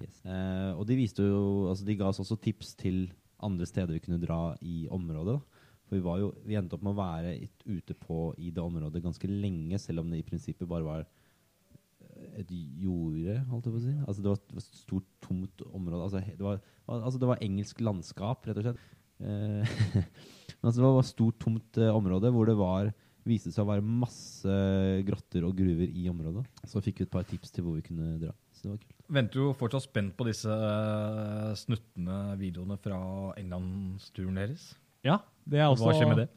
[0.00, 0.20] Yes.
[0.24, 3.02] Eh, og de viste jo Altså de ga oss også tips til
[3.44, 5.38] andre steder vi kunne dra i området.
[5.38, 5.64] da.
[5.88, 9.28] For vi jo Vi endte opp med å være ute på i det området ganske
[9.28, 13.86] lenge, selv om det i prinsippet bare var eh, et jorde, holdt jeg på å
[13.86, 13.96] si.
[14.04, 16.02] Altså det var et stort, tomt område.
[16.04, 18.86] Altså det var, altså det var engelsk landskap, rett og slett.
[19.18, 19.76] Eh,
[20.62, 22.92] altså det var et stort, tomt uh, område hvor det var
[23.28, 24.58] viste seg å være masse
[25.04, 26.44] grotter og gruver i området.
[26.68, 28.32] Så fikk vi et par tips til hvor vi kunne dra.
[28.58, 28.94] Så det var kult.
[29.18, 32.98] Venter jo fortsatt spent på disse uh, snuttende videoene fra
[33.40, 34.72] Englandsturen deres.
[35.06, 35.86] Ja, det er også...
[35.88, 36.28] Hva skjer med det?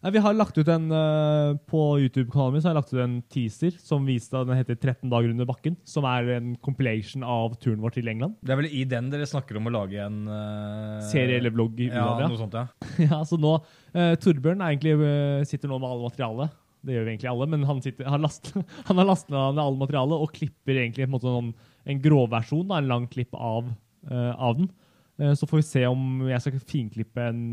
[0.00, 3.02] Nei, vi har lagt ut en uh, På YouTube-kanalen min så har jeg lagt ut
[3.04, 5.76] en teaser som viste at den heter 13 dager under bakken.
[5.84, 8.38] Som er en compilation av turen vår til England.
[8.40, 11.84] Det er vel i den dere snakker om å lage en uh, Serie eller vlogg
[11.84, 12.30] i Ja, Ulavia.
[12.32, 12.66] noe sånt, ja.
[13.10, 13.58] Ja, så nå,
[13.92, 14.96] uh, Torbjørn er egentlig,
[15.52, 16.59] sitter nå med alle materialet.
[16.86, 18.52] Det gjør vi egentlig alle, men han, sitter, har last,
[18.88, 21.50] han har lastet ned alle materialet og klipper egentlig en, sånn,
[21.84, 23.68] en grovversjon, en lang klipp av,
[24.10, 24.70] uh, av den.
[25.20, 27.44] Uh, så får vi se om jeg skal finklippe en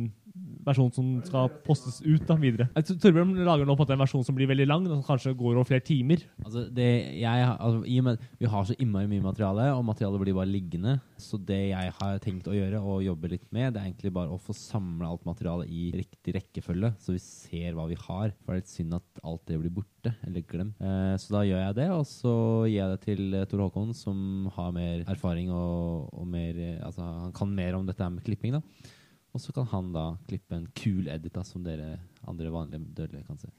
[0.67, 2.67] versjon som skal postes ut da, videre.
[2.75, 5.35] Jeg tror Torbjørn lager nå på en versjon som blir veldig lang, og som kanskje
[5.37, 6.25] går over flere timer.
[6.43, 6.89] Altså, det,
[7.21, 10.51] jeg, altså, I og med Vi har så innmari mye materiale, og materialet blir bare
[10.51, 10.97] liggende.
[11.21, 14.33] Så det jeg har tenkt å gjøre, og jobbe litt med, det er egentlig bare
[14.33, 18.35] å få samla alt materialet i riktig rekkefølge, så vi ser hva vi har.
[18.43, 20.77] For det er litt synd at alt det blir borte, eller glemt.
[20.83, 22.35] Eh, så da gjør jeg det, og så
[22.67, 26.75] gir jeg det til eh, Tor Håkon, som har mer erfaring og, og mer eh,
[26.87, 28.93] Altså, han kan mer om dette med klipping, da.
[29.37, 33.27] Og så kan han da klippe en kul edit da, som dere andre vanlige dødelige
[33.27, 33.51] kan se.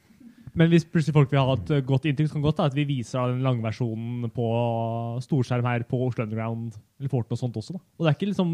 [0.58, 2.74] Men hvis plutselig folk vil ha et eh, godt inntrykk, så kan godt da, at
[2.74, 4.46] vi viser den lange versjonen på
[5.22, 7.76] storskjerm her på Oslo Underground eller Forten og sånt også.
[7.76, 7.82] da.
[7.94, 8.50] Og det er ikke liksom,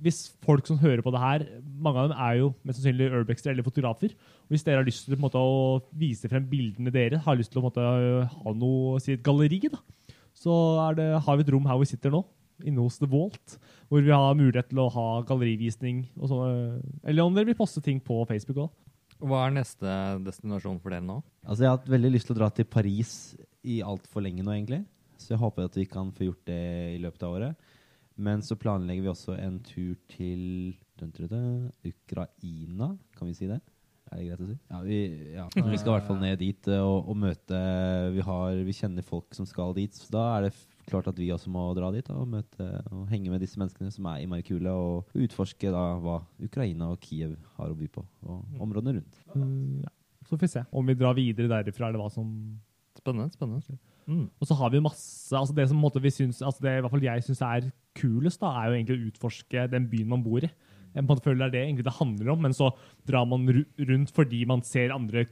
[0.00, 3.52] Hvis folk som hører på det her, mange av dem er jo mest sannsynlig urbexter
[3.52, 4.16] eller fotografer.
[4.16, 7.36] og Hvis dere har lyst til på en måte, å vise frem bildene deres, har
[7.36, 9.78] lyst til å på en måte, ha noe, si et galleri, da,
[10.34, 10.52] så
[10.96, 12.24] det, har vi et rom her hvor vi sitter nå.
[12.64, 13.58] Inne hos The Vault,
[13.90, 16.04] hvor vi har mulighet til å ha gallerivisning.
[16.20, 18.70] og sånn, Eller om dere vil poste ting på Facebook òg.
[19.20, 21.18] Hva er neste destinasjon for dere nå?
[21.44, 23.10] Altså, jeg har hatt veldig lyst til å dra til Paris
[23.66, 24.84] i altfor lenge nå, egentlig.
[25.20, 26.62] Så jeg håper at vi kan få gjort det
[26.94, 27.74] i løpet av året.
[28.20, 30.40] Men så planlegger vi også en tur til
[31.00, 33.60] dun, dun, dun, Ukraina, kan vi si det?
[34.10, 34.56] Er det greit å si?
[34.70, 34.98] Ja, vi,
[35.36, 35.44] ja.
[35.54, 37.60] vi skal i hvert fall ned dit eh, og, og møte
[38.14, 39.94] vi, har, vi kjenner folk som skal dit.
[39.94, 40.54] Så da er det
[40.90, 43.92] klart at vi også må dra dit da, og møte og henge med disse menneskene
[43.94, 48.04] som er i Marikula, og utforske da hva Ukraina og Kiev har å by på,
[48.26, 49.22] og områdene rundt.
[49.34, 49.94] Mm, ja.
[50.26, 52.28] Så får vi se om vi drar videre derifra, eller hva som
[53.00, 53.30] Spennende.
[53.32, 53.78] spennende.
[54.10, 54.26] Mm.
[54.40, 56.92] Og så har vi masse altså Det som måte vi syns, altså det i hvert
[56.92, 60.44] fall jeg syns er kulest, da, er jo egentlig å utforske den byen man bor
[60.44, 60.50] i.
[60.90, 62.72] Jeg føler det er det egentlig det handler om, men så
[63.06, 65.28] drar man rundt fordi man ser andre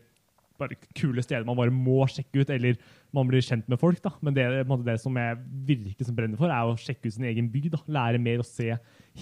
[0.61, 2.79] bare kule steder man bare må sjekke ut, eller
[3.15, 4.01] man blir kjent med folk.
[4.05, 4.13] da.
[4.25, 4.47] Men det,
[4.87, 7.65] det som jeg virkelig som brenner for, er å sjekke ut sin egen by.
[7.73, 7.83] da.
[7.99, 8.75] Lære mer og se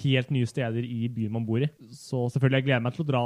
[0.03, 1.71] helt nye steder i byen man bor i.
[1.93, 3.25] Så selvfølgelig, jeg gleder meg til å dra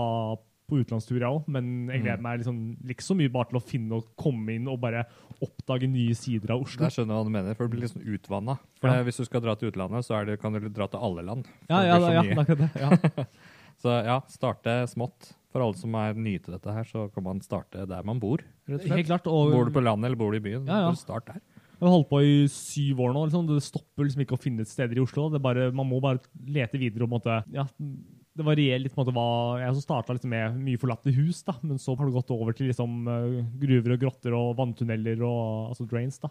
[0.72, 2.60] på utenlandstur, jeg òg, men jeg gleder meg liksom,
[2.94, 5.04] ikke så mye bare til å finne og komme inn og bare
[5.44, 6.86] oppdage nye sider av Oslo.
[6.86, 8.56] Jeg skjønner hva du mener, for det blir liksom utvanna.
[8.80, 8.94] Ja.
[9.04, 11.50] Hvis du skal dra til utlandet, så det, kan du dra til alle land.
[11.68, 12.72] Ja, ja, ja, det.
[12.80, 13.26] Ja.
[13.82, 15.32] Så ja, starte smått.
[15.52, 18.40] For alle som er nye til dette her, så kan man starte der man bor.
[18.70, 18.98] rett og slett.
[19.02, 19.28] Helt klart.
[19.28, 20.94] Og Bor du på landet eller bor du i byen, Ja, ja.
[20.96, 21.42] så start der.
[21.82, 23.26] Jeg har holdt på i syv år nå.
[23.26, 23.48] Liksom.
[23.50, 25.30] Det stopper liksom ikke å finne steder i Oslo.
[25.34, 27.04] Det er bare, man må bare lete videre.
[27.04, 27.66] Og, på en måte, ja,
[28.38, 31.42] det varierer litt på en måte, hva Jeg også starta liksom med mye forlatte hus,
[31.44, 35.26] da, men så har det gått over til liksom, eh, gruver og grotter og vanntunneler
[35.26, 36.22] og altså drains.
[36.22, 36.30] da.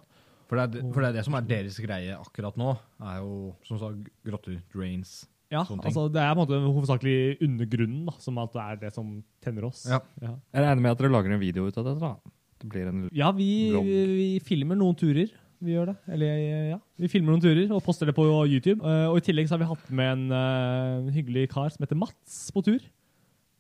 [0.49, 2.73] For det, er, for det er det som er deres greie akkurat nå,
[3.11, 5.27] er jo som sagt grotter, drains.
[5.51, 8.93] Ja, altså Det er på en måte hovedsakelig undergrunnen da, som at det er det
[8.95, 9.83] som tenner oss.
[9.91, 9.99] Ja.
[10.23, 10.37] ja.
[10.55, 11.99] Jeg regner med at dere lager en video ut av dette.
[12.01, 12.35] da.
[12.61, 13.89] Det blir en Ja, vi, Vlogg.
[13.89, 15.33] vi, vi filmer noen turer.
[15.61, 15.97] Vi gjør det.
[16.15, 16.39] Eller,
[16.71, 16.79] ja.
[17.01, 18.81] Vi filmer noen turer og poster det på YouTube.
[18.81, 21.99] Eh, og I tillegg så har vi hatt med en uh, hyggelig kar som heter
[22.01, 22.81] Mats på tur.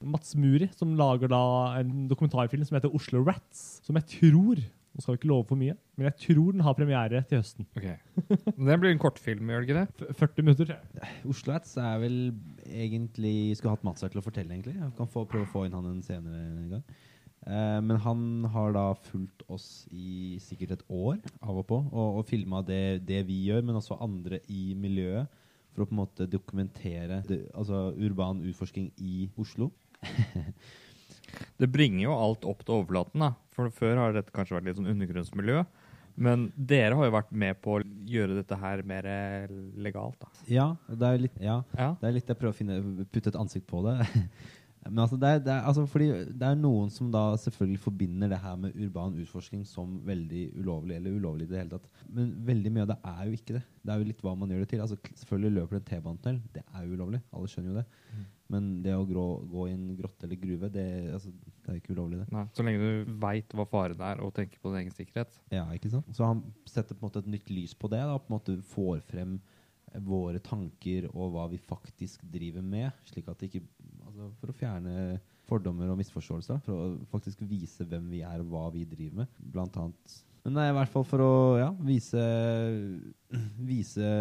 [0.00, 1.42] Mats Muri, som lager da
[1.76, 3.82] en dokumentarfilm som heter Oslo Rats.
[3.84, 6.74] Som jeg tror Nå skal vi ikke love for mye, men jeg tror den har
[6.74, 7.66] premiere til høsten.
[7.78, 7.84] Ok.
[8.56, 10.08] Men Det blir en kortfilm, gjør det ikke det?
[10.16, 10.66] F 40 minutter.
[10.66, 11.12] tror jeg.
[11.30, 12.16] Oslo Hats er vel
[12.66, 14.74] egentlig Skulle hatt Mats her til å fortelle, egentlig.
[14.74, 16.82] Jeg kan få, prøve å få inn han en senere gang.
[17.46, 22.18] Eh, men han har da fulgt oss i sikkert et år av og på, og,
[22.20, 25.30] og filma det, det vi gjør, men også andre i miljøet.
[25.70, 29.70] For å på en måte dokumentere det, altså urban utforsking i Oslo.
[31.60, 33.20] Det bringer jo alt opp til overflaten.
[33.20, 33.32] da.
[33.56, 35.64] For Før har dette kanskje vært litt sånn undergrunnsmiljø.
[36.20, 39.46] Men dere har jo vært med på å gjøre dette her mer eh,
[39.80, 40.18] legalt.
[40.20, 40.28] da.
[40.50, 41.94] Ja, det er litt, ja, Ja.
[42.00, 43.94] det er litt jeg prøver å finne, putte et ansikt på det.
[44.86, 46.08] Men altså, det er, det er, altså fordi
[46.40, 50.96] det er noen som da selvfølgelig forbinder det her med urban utforsking som veldig ulovlig,
[50.96, 52.04] eller ulovlig i det hele tatt.
[52.08, 53.62] Men veldig mye av det er jo ikke det.
[53.84, 54.84] Det er jo litt hva man gjør det til.
[54.86, 56.40] Altså, selvfølgelig løper det en T-banetunnel.
[56.56, 57.22] Det er jo ulovlig.
[57.36, 57.86] Alle skjønner jo det.
[58.50, 61.82] Men det å grå, gå i en grotte eller gruve, det, altså, det er jo
[61.84, 62.32] ikke ulovlig, det.
[62.34, 65.38] Nei, så lenge du veit hva faren er og tenker på din egen sikkerhet.
[65.54, 66.08] Ja, ikke sant?
[66.16, 68.56] Så han setter på en måte et nytt lys på det, da, på en måte
[68.72, 69.38] får frem
[70.06, 73.64] våre tanker og hva vi faktisk driver med, slik at det ikke
[74.20, 74.96] altså For å fjerne
[75.48, 76.60] fordommer og misforståelser.
[76.66, 80.18] For å faktisk vise hvem vi er og hva vi driver med, blant annet.
[80.40, 82.20] Men er i hvert fall for å ja, vise,
[83.70, 84.12] vise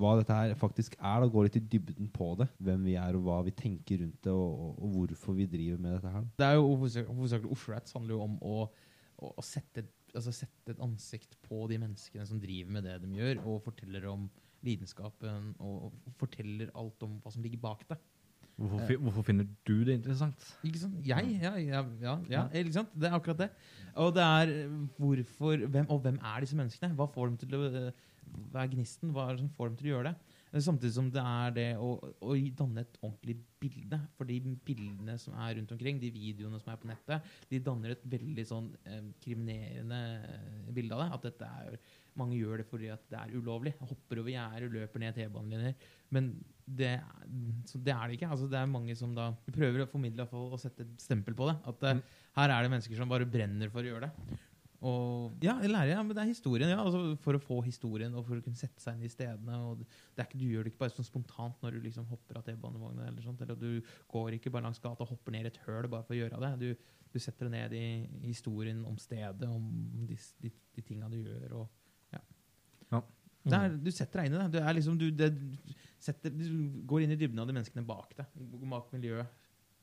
[0.00, 1.22] hva dette her faktisk er.
[1.22, 2.48] da, Gå litt i dybden på det.
[2.66, 5.82] Hvem vi er og hva vi tenker rundt det, og, og, og hvorfor vi driver
[5.84, 6.24] med dette her.
[6.40, 8.56] Det er jo hovedsak- hovedsakelig Oslo Rats handler jo om å,
[9.22, 13.14] å, å sette, altså sette et ansikt på de menneskene som driver med det de
[13.20, 14.26] gjør, og forteller om
[14.64, 18.00] lidenskapen og, og forteller alt om hva som ligger bak det.
[18.54, 20.44] Hvorfor, fi- hvorfor finner du det interessant?
[20.62, 21.00] Ikke sant?
[21.06, 21.30] Jeg?
[21.42, 22.92] Ja, ja, ja, ja ikke sant?
[22.94, 23.48] Det er akkurat det.
[23.98, 24.52] Og det er
[24.98, 26.94] hvorfor hvem, Og hvem er disse menneskene?
[26.94, 27.64] Hva får dem til å
[28.52, 29.10] Hva er gnisten?
[29.14, 30.14] Hva er det som får dem til å gjøre det?
[30.54, 31.90] Eh, Samtidig som det er det å,
[32.22, 33.98] å danne et ordentlig bilde.
[34.16, 37.94] For de bildene som er rundt omkring, de videoene som er på nettet, de danner
[37.96, 41.10] et veldig sånn eh, kriminerende eh, bilde av det.
[41.18, 41.78] At dette er
[42.18, 43.74] mange gjør det fordi at det er ulovlig.
[43.82, 45.74] Hopper over gjerder, løper ned T-banelinjer.
[46.14, 46.94] Men det,
[47.68, 48.30] så det er det ikke.
[48.32, 51.48] Altså, det er mange som da Vi prøver å formidle og sette et stempel på
[51.50, 51.58] det.
[51.68, 52.02] At mm.
[52.38, 54.38] her er det mennesker som bare brenner for å gjøre det.
[54.84, 56.68] Og ja, lærer, ja, men det er historien.
[56.68, 59.56] ja, altså For å få historien og for å kunne sette seg inn i stedene.
[59.56, 62.40] og det er ikke, Du gjør det ikke bare sånn spontant når du liksom hopper
[62.40, 63.08] av T-banevogna.
[63.08, 63.80] Eller sånt, eller du
[64.12, 66.40] går ikke bare langs gata og hopper ned i et høl bare for å gjøre
[66.44, 66.52] det.
[66.60, 71.20] Du, du setter deg ned i historien om stedet, om de, de, de tinga du
[71.22, 71.62] gjør.
[71.62, 72.20] og Ja.
[73.00, 74.48] det er, du setter deg inn i det.
[74.54, 75.28] Du, liksom, du, det,
[76.00, 78.26] setter, du går inn i dybden av de menneskene bak deg.
[78.70, 79.28] Bak miljøet.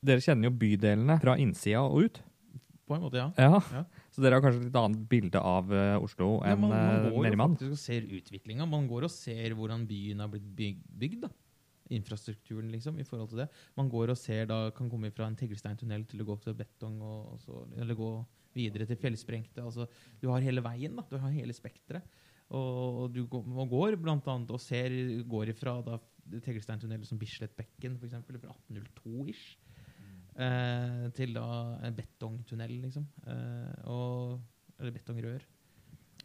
[0.02, 2.22] Dere kjenner jo bydelene fra innsida og ut.
[2.90, 3.30] På en måte, ja.
[3.38, 3.60] Ja.
[3.72, 3.84] Ja.
[4.12, 7.06] Så dere har kanskje et litt annet bilde av uh, Oslo ja enn man, man
[7.06, 8.66] uh, går faktisk og ser utviklinga.
[8.68, 11.22] Man går og ser hvordan byen har blitt byg- bygd.
[11.28, 11.32] da.
[11.92, 13.48] Infrastrukturen, liksom, i forhold til det.
[13.78, 16.98] Man går og ser da, kan komme fra en teglsteintunnel til å gå til betong,
[17.04, 18.12] og, og så, eller gå
[18.56, 19.64] videre til fjellsprengte.
[19.64, 19.88] Altså,
[20.20, 20.96] du har hele veien.
[20.98, 22.04] da, Du har hele spekteret.
[22.52, 24.92] Og du går, og går blant annet og ser
[25.30, 26.00] går ifra da
[26.32, 29.56] Tegelsteintunnelen som Bislett Bekken, for eksempel, fra 1802-ish,
[30.40, 31.46] eh, til da
[31.88, 33.08] en betongtunnel, liksom.
[33.26, 34.38] Eh, og,
[34.80, 35.44] eller betongrør.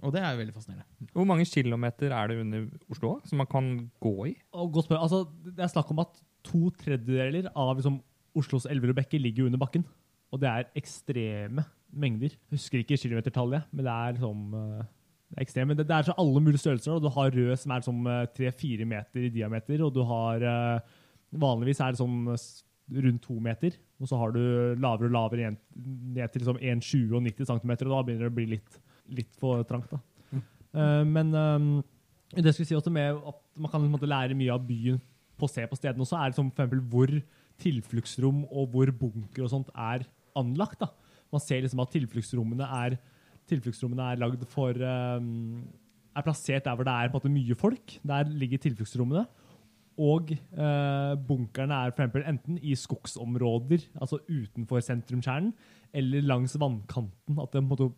[0.04, 1.08] Og det er jo veldig fascinerende.
[1.14, 3.70] Hvor mange kilometer er det under Oslo som man kan
[4.02, 4.34] gå i?
[4.52, 5.04] Og godt spørsmål.
[5.06, 8.02] Altså, det er snakk om at to tredjedeler av liksom,
[8.36, 9.86] Oslos elver og bekker ligger under bakken.
[10.34, 12.34] Og det er ekstreme mengder.
[12.36, 14.84] Jeg husker ikke kilometertallet, men det er liksom eh,
[15.26, 15.74] det er ekstreme.
[15.74, 16.92] Det, det er så alle mulige størrelser.
[16.94, 20.94] og Du har rød som er som tre-fire meter i diameter, og du har eh,
[21.36, 22.28] Vanligvis er det sånn
[22.94, 23.74] rundt to meter.
[24.00, 24.40] Og så har du
[24.78, 28.36] lavere og lavere ned til liksom 1,20 og 90 cm, og da begynner det å
[28.36, 28.78] bli litt,
[29.18, 29.90] litt for trangt.
[29.90, 30.00] da.
[30.76, 31.68] Eh, men um,
[32.36, 35.00] det skulle si også med at man kan måte lære mye av byen
[35.36, 37.12] på å se på stedene også, er liksom for eksempel hvor
[37.62, 40.04] tilfluktsrom og hvor bunker og sånt er
[40.36, 40.80] anlagt.
[40.80, 40.90] da.
[41.32, 42.98] Man ser liksom at tilfluktsrommene er,
[43.50, 45.26] tilfluktsrommene er lagd for eh,
[46.16, 47.98] er plassert der hvor det er måte mye folk.
[48.06, 49.26] Der ligger tilfluktsrommene.
[49.96, 55.54] Og eh, bunkerne er for eksempel enten i skogsområder, altså utenfor sentrumskjernen,
[55.96, 57.38] eller langs vannkanten.
[57.40, 57.88] At det, måte,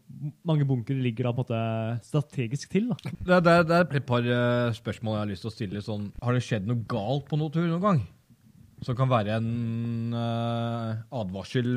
[0.46, 1.62] mange bunkere ligger da måte
[2.06, 2.92] strategisk til.
[2.92, 2.98] da.
[3.02, 5.82] Det, det, det er et par uh, spørsmål jeg har lyst til å stille.
[5.82, 8.04] Sånn, har det skjedd noe galt på noen tur noen gang?
[8.86, 11.72] Som kan være en uh, advarsel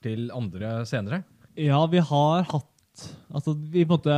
[0.00, 1.20] til andre senere?
[1.60, 2.72] Ja, vi har hatt
[3.32, 4.16] Altså, vi på en måte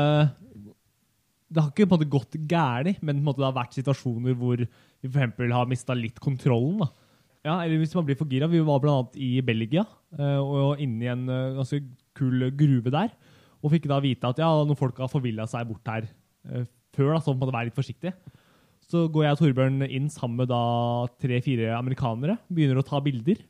[1.49, 3.77] Det har ikke på en måte gått galt, men på en måte, det har vært
[3.79, 6.83] situasjoner hvor vi eksempel har mista litt kontrollen.
[6.85, 6.91] da.
[7.47, 8.49] Ja, eller hvis man blir for gira.
[8.51, 9.85] Vi var annet i Belgia
[10.19, 11.81] eh, og inne i en eh, ganske
[12.19, 13.15] kul gruve der.
[13.63, 16.09] Og fikk da vite at ja, noen folk har forvilla seg bort her
[16.51, 18.13] eh, før, da, så man måtte være litt forsiktig.
[18.89, 20.53] Så går jeg og Torbjørn inn sammen med
[21.21, 23.41] tre-fire amerikanere, begynner å ta bilder.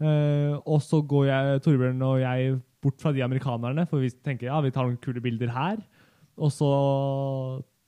[0.00, 4.50] Eh, og så går jeg, Torbjørn og jeg bort fra de amerikanerne, for vi tenker
[4.50, 5.78] ja, vi tar noen kule bilder her.
[6.36, 6.68] Og så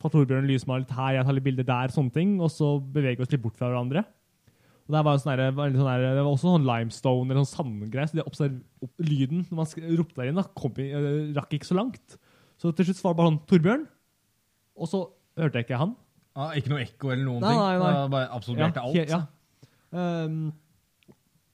[0.00, 2.36] tar Torbjørn lysmaler litt her, jeg tar litt bilder der, sånne ting.
[2.40, 4.04] Og så beveger vi oss litt bort fra hverandre.
[4.88, 8.08] Og der var sånne, sånn veldig sånn Det var også sånn limestone eller sånn sandgreie,
[8.08, 11.68] så det observ- opp, lyden når man ropte der inn, da, kom, eh, rakk ikke
[11.68, 12.16] så langt.
[12.56, 13.84] Så til slutt var det bare sånn Torbjørn.
[14.78, 15.02] Og så
[15.36, 15.92] hørte jeg ikke han.
[16.38, 17.60] Ah, ikke noe ekko eller noen Nei, ting?
[17.60, 18.08] nei, nei.
[18.14, 18.94] Bare absorberte alt?
[18.96, 19.20] he- ja.
[19.92, 20.52] Um,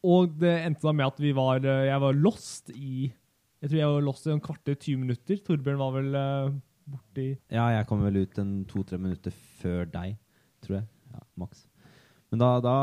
[0.05, 3.79] og det endte da med at vi var eh, Jeg var lost i Jeg tror
[3.79, 5.41] jeg var lost i en kvarter, 20 minutter.
[5.47, 10.19] Torbjørn var vel uh, borti Ja, jeg kom vel ut en to-tre minutter før deg,
[10.65, 10.89] tror jeg.
[11.15, 11.65] Ja, maks.
[12.33, 12.77] Men da, da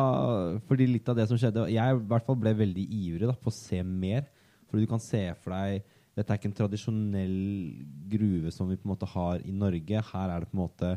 [0.69, 3.51] Fordi litt av det som skjedde Jeg i hvert fall ble veldig ivrig da, på
[3.51, 4.25] å se mer.
[4.69, 7.37] Fordi du kan se for deg Dette er ikke en tradisjonell
[8.11, 10.01] gruve som vi på en måte har i Norge.
[10.09, 10.95] Her er det på en måte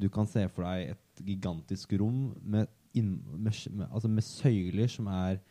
[0.00, 4.90] Du kan se for deg et gigantisk rom med, inn, med, med, altså med søyler
[4.90, 5.42] som er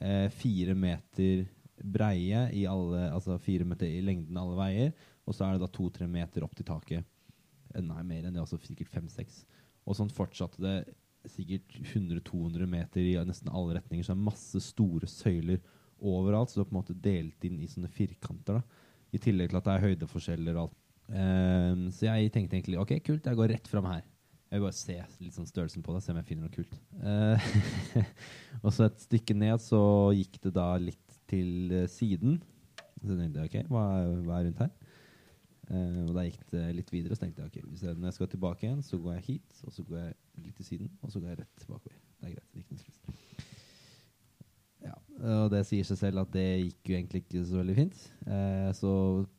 [0.00, 1.46] eh, fire meter
[1.78, 4.92] breie i alle, altså fire meter i lengden alle veier.
[5.28, 7.06] Og så er det da to-tre meter opp til taket.
[7.74, 9.44] Eh, Nei, mer enn det, altså sikkert fem-seks.
[9.88, 10.78] Og sånn fortsatte det
[11.28, 14.06] sikkert 100-200 meter i nesten alle retninger.
[14.06, 15.62] Så det er masse store søyler
[15.98, 18.60] overalt, så det er på en måte delt inn i sånne firkanter.
[18.60, 18.84] da.
[19.12, 20.78] I tillegg til at det er høydeforskjeller og alt.
[21.08, 24.02] Um, så jeg tenkte egentlig ok, kult, jeg går rett fram her.
[24.48, 26.76] Jeg vil bare se litt sånn størrelsen på det, se om jeg finner noe kult.
[27.04, 27.48] Eh,
[28.64, 29.80] og så et stykke ned så
[30.16, 32.38] gikk det da litt til eh, siden.
[33.02, 33.82] Så jeg tenkte ok, hva,
[34.24, 34.72] hva er rundt her?
[35.68, 38.30] Eh, og da gikk det litt videre, så tenkte jeg ok, jeg, når jeg skal
[38.32, 41.20] tilbake igjen, så går jeg hit, og så går jeg litt til siden, og så
[41.20, 41.98] går jeg rett bakover.
[42.18, 42.48] Det er greit.
[42.54, 43.46] det er ikke.
[44.88, 44.94] Ja,
[45.42, 48.00] og det sier seg selv at det gikk jo egentlig ikke så veldig fint.
[48.24, 48.92] Eh, så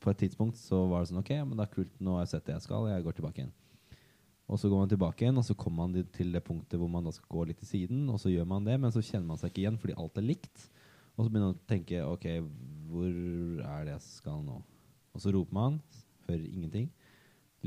[0.04, 2.36] på et tidspunkt så var det sånn ok, men det er kult, nå har jeg
[2.36, 3.56] sett det jeg skal, jeg går tilbake igjen.
[4.50, 7.06] Og så går man tilbake igjen, og så kommer man til det punktet hvor man
[7.06, 9.38] da skal gå litt til siden, og så gjør man det, men så kjenner man
[9.38, 10.64] seg ikke igjen fordi alt er likt.
[11.14, 12.26] Og så begynner man å tenke ok,
[12.90, 14.58] hvor er det jeg skal nå?
[15.14, 15.78] Og så roper man,
[16.30, 16.90] hører ingenting.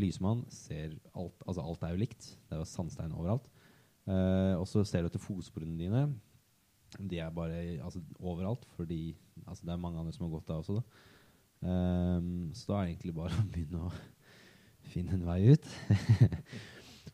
[0.01, 2.33] Lysmann ser alt, altså alt er jo likt.
[2.49, 3.47] Det er jo sandstein overalt.
[4.09, 6.07] Eh, og så ser du etter fotsporene dine.
[6.99, 9.15] De er bare altså, overalt, fordi
[9.47, 10.81] altså, det er mange andre som har gått der også.
[10.81, 11.09] Da.
[11.63, 13.93] Eh, så da er det egentlig bare å begynne å
[14.95, 15.73] finne en vei ut.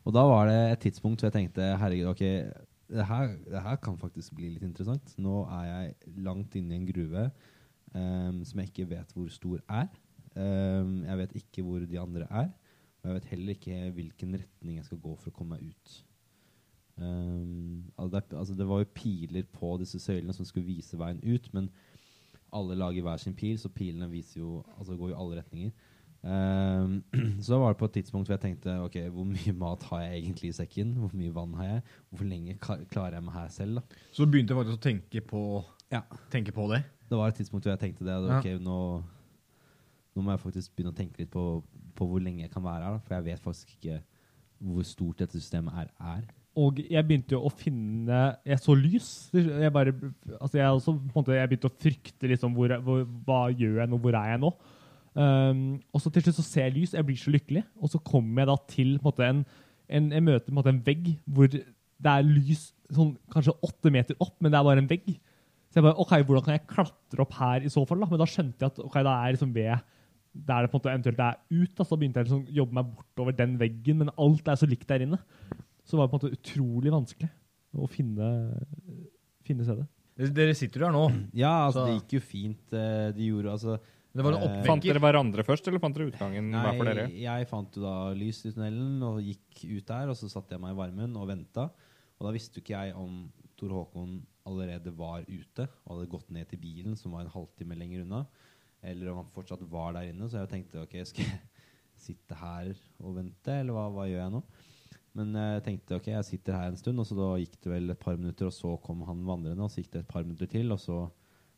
[0.09, 2.23] og da var det et tidspunkt hvor jeg tenkte herregud, ok,
[2.89, 5.13] det her, det her kan faktisk bli litt interessant.
[5.21, 7.27] Nå er jeg langt inne i en gruve
[7.93, 9.91] um, som jeg ikke vet hvor stor er.
[10.33, 12.49] Um, jeg vet ikke hvor de andre er.
[12.99, 15.93] Og jeg vet heller ikke hvilken retning jeg skal gå for å komme meg ut.
[16.99, 21.21] Um, altså det, altså det var jo piler på disse søylene som skulle vise veien
[21.23, 21.69] ut, men
[22.51, 25.71] alle lager hver sin pil, så pilene jo, altså går jo alle retninger.
[26.27, 26.97] Ehm,
[27.43, 30.01] så da var det på et tidspunkt hvor jeg tenkte ok, hvor mye mat har
[30.03, 30.93] jeg egentlig i sekken?
[30.99, 31.83] Hvor mye vann har jeg?
[32.11, 33.79] Hvor lenge klarer jeg meg her selv?
[33.79, 34.01] da?
[34.11, 35.43] Så du begynte faktisk å tenke på,
[35.91, 36.01] Ja.
[36.31, 36.83] tenke på det?
[37.09, 38.17] Det var et tidspunkt hvor jeg tenkte det.
[38.39, 38.57] ok, Ja.
[38.59, 38.79] Nå,
[40.15, 41.63] nå må jeg faktisk begynne å tenke litt på,
[41.95, 42.97] på hvor lenge jeg kan være her.
[42.99, 44.01] Da, for jeg vet faktisk ikke
[44.59, 45.89] hvor stort dette systemet er.
[46.03, 46.27] er.
[46.59, 49.29] Og jeg begynte jo å finne Jeg så lys.
[49.31, 49.93] Jeg bare,
[50.41, 53.79] altså jeg, også, på en måte, jeg begynte å frykte liksom hvor, hvor, hva gjør
[53.79, 54.51] jeg nå, hvor er jeg nå?
[55.15, 57.63] Um, og så til slutt så ser jeg lys, jeg blir så lykkelig.
[57.81, 59.45] Og så kommer jeg da til på en, måte, en,
[59.89, 61.63] en Jeg møter på en, måte, en vegg hvor det
[62.13, 65.07] er lys sånn, kanskje åtte meter opp, men det er bare en vegg.
[65.69, 67.99] Så jeg bare, ok, Hvordan kan jeg klatre opp her i så fall?
[68.01, 68.07] da?
[68.09, 69.73] Men da skjønte jeg at ok, da er liksom ved
[70.39, 71.71] der det på en måte eventuelt er ut.
[71.75, 74.69] Da, så begynte jeg liksom å jobbe meg bortover den veggen, men alt er så
[74.69, 75.17] likt der inne.
[75.89, 77.29] Så var det på en måte utrolig vanskelig
[77.75, 78.27] å finne,
[79.45, 79.87] finne stedet.
[80.19, 81.03] Dere- Dere sitter jo her nå.
[81.33, 82.73] Ja, altså, Så- det gikk jo fint.
[82.73, 83.79] eh, De gjorde altså
[84.19, 87.05] Det var en Eh, Fant dere hverandre først, eller fant dere utgangen hver for dere?
[87.07, 90.57] Nei, jeg fant jo da lys i tunnelen og gikk ut der, og så satte
[90.57, 91.69] jeg meg i varmen og venta.
[92.19, 93.21] Og da visste jo ikke jeg om
[93.59, 94.17] Tor Håkon
[94.49, 98.25] allerede var ute og hadde gått ned til bilen, som var en halvtime lenger unna,
[98.83, 100.27] eller om han fortsatt var der inne.
[100.27, 101.39] Så jeg tenkte ok, skal jeg
[102.09, 104.43] sitte her og vente, eller hva, hva gjør jeg nå?
[105.19, 107.95] Men jeg tenkte ok, jeg sitter her en stund, og så da gikk det vel
[107.95, 110.51] et par minutter, og så kom han vandrende, og så gikk det et par minutter
[110.51, 110.99] til, og så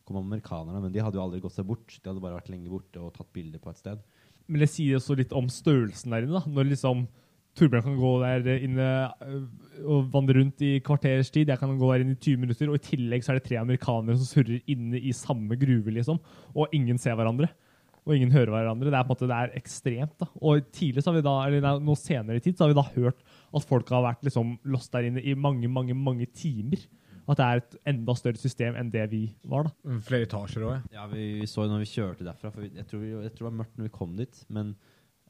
[0.07, 0.83] kom amerikanerne.
[0.83, 3.13] Men de hadde jo aldri gått seg bort, de hadde bare vært lenge borte og
[3.15, 4.03] tatt bilder på et sted.
[4.51, 6.39] Men det sier også litt om størrelsen der inne.
[6.39, 6.43] da.
[6.49, 7.05] Når liksom
[7.57, 8.85] Torbjørn kan gå der inne
[9.27, 9.41] øh,
[9.83, 12.77] og vandre rundt i kvarters tid, jeg kan gå der inne i 20 minutter, og
[12.77, 16.21] i tillegg så er det tre amerikanere som surrer inne i samme gruve, liksom,
[16.55, 17.51] og ingen ser hverandre.
[18.07, 18.89] Og ingen hører hverandre.
[18.89, 20.15] Det er på en måte, det er ekstremt.
[20.17, 20.25] da.
[20.41, 22.87] Og tidlig så har vi da, eller noe senere i tid så har vi da
[22.95, 23.19] hørt
[23.53, 26.81] at folk har vært liksom lost der inne i mange, mange, mange timer.
[27.29, 29.69] At det er et enda større system enn det vi var.
[29.69, 29.99] da.
[30.07, 32.87] Flere etasjer òg, Ja, vi, vi så jo når vi kjørte derfra, for vi, jeg,
[32.89, 34.73] tror vi, jeg tror det var mørkt når vi kom dit, men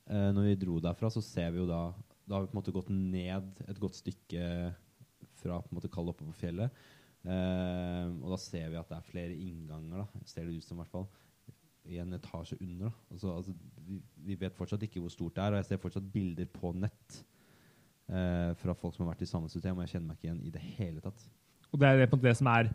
[0.08, 1.84] eh, når vi dro derfra, så ser vi jo da
[2.26, 4.48] Da har vi på en måte gått ned et godt stykke
[5.42, 6.72] fra på en måte kald oppe på fjellet.
[7.22, 10.24] Eh, og da ser vi at det er flere innganger, da.
[10.30, 11.10] Ser det ut som i hvert fall.
[11.92, 12.88] I en etasje under.
[12.90, 12.94] da.
[13.12, 13.54] Altså, altså,
[13.88, 16.74] vi, vi vet fortsatt ikke hvor stort det er, og jeg ser fortsatt bilder på
[16.78, 17.22] nett
[18.12, 20.44] eh, fra folk som har vært i samme system, og jeg kjenner meg ikke igjen
[20.46, 21.26] i det hele tatt.
[21.72, 22.72] Og det er det, på en måte, det som er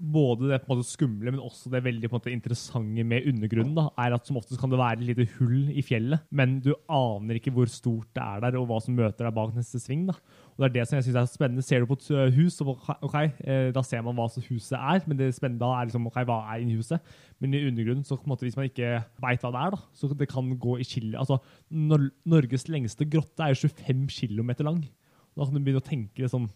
[0.00, 3.26] både det på en måte skumle, men også det veldig på en måte, interessante med
[3.28, 3.74] undergrunnen.
[3.76, 6.70] Da, er at Som oftest kan det være et lite hull i fjellet, men du
[6.88, 10.06] aner ikke hvor stort det er der, og hva som møter deg bak neste sving.
[10.08, 10.14] Da.
[10.56, 11.64] Og Det er det som jeg synes er spennende.
[11.66, 13.18] Ser du på et hus, ok,
[13.76, 16.64] da ser man hva huset er, men det spennende da er liksom, ok, hva er
[16.64, 17.12] inni huset.
[17.40, 19.82] Men i undergrunnen, så på en måte, hvis man ikke veit hva det er, da,
[19.92, 21.20] så det kan gå i skille.
[21.20, 24.80] Altså, Norges lengste grotte er jo 25 km lang.
[25.36, 26.48] Da kan du begynne å tenke liksom,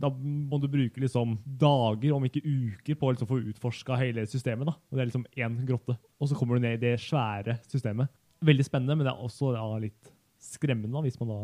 [0.00, 4.24] da må du bruke liksom dager, om ikke uker, på å liksom få utforska hele
[4.30, 4.68] systemet.
[4.68, 4.74] da.
[4.88, 5.96] Og Det er liksom én grotte.
[6.18, 8.10] Og så kommer du ned i det svære systemet.
[8.42, 10.12] Veldig spennende, men det er også da, litt
[10.42, 11.40] skremmende da, hvis man da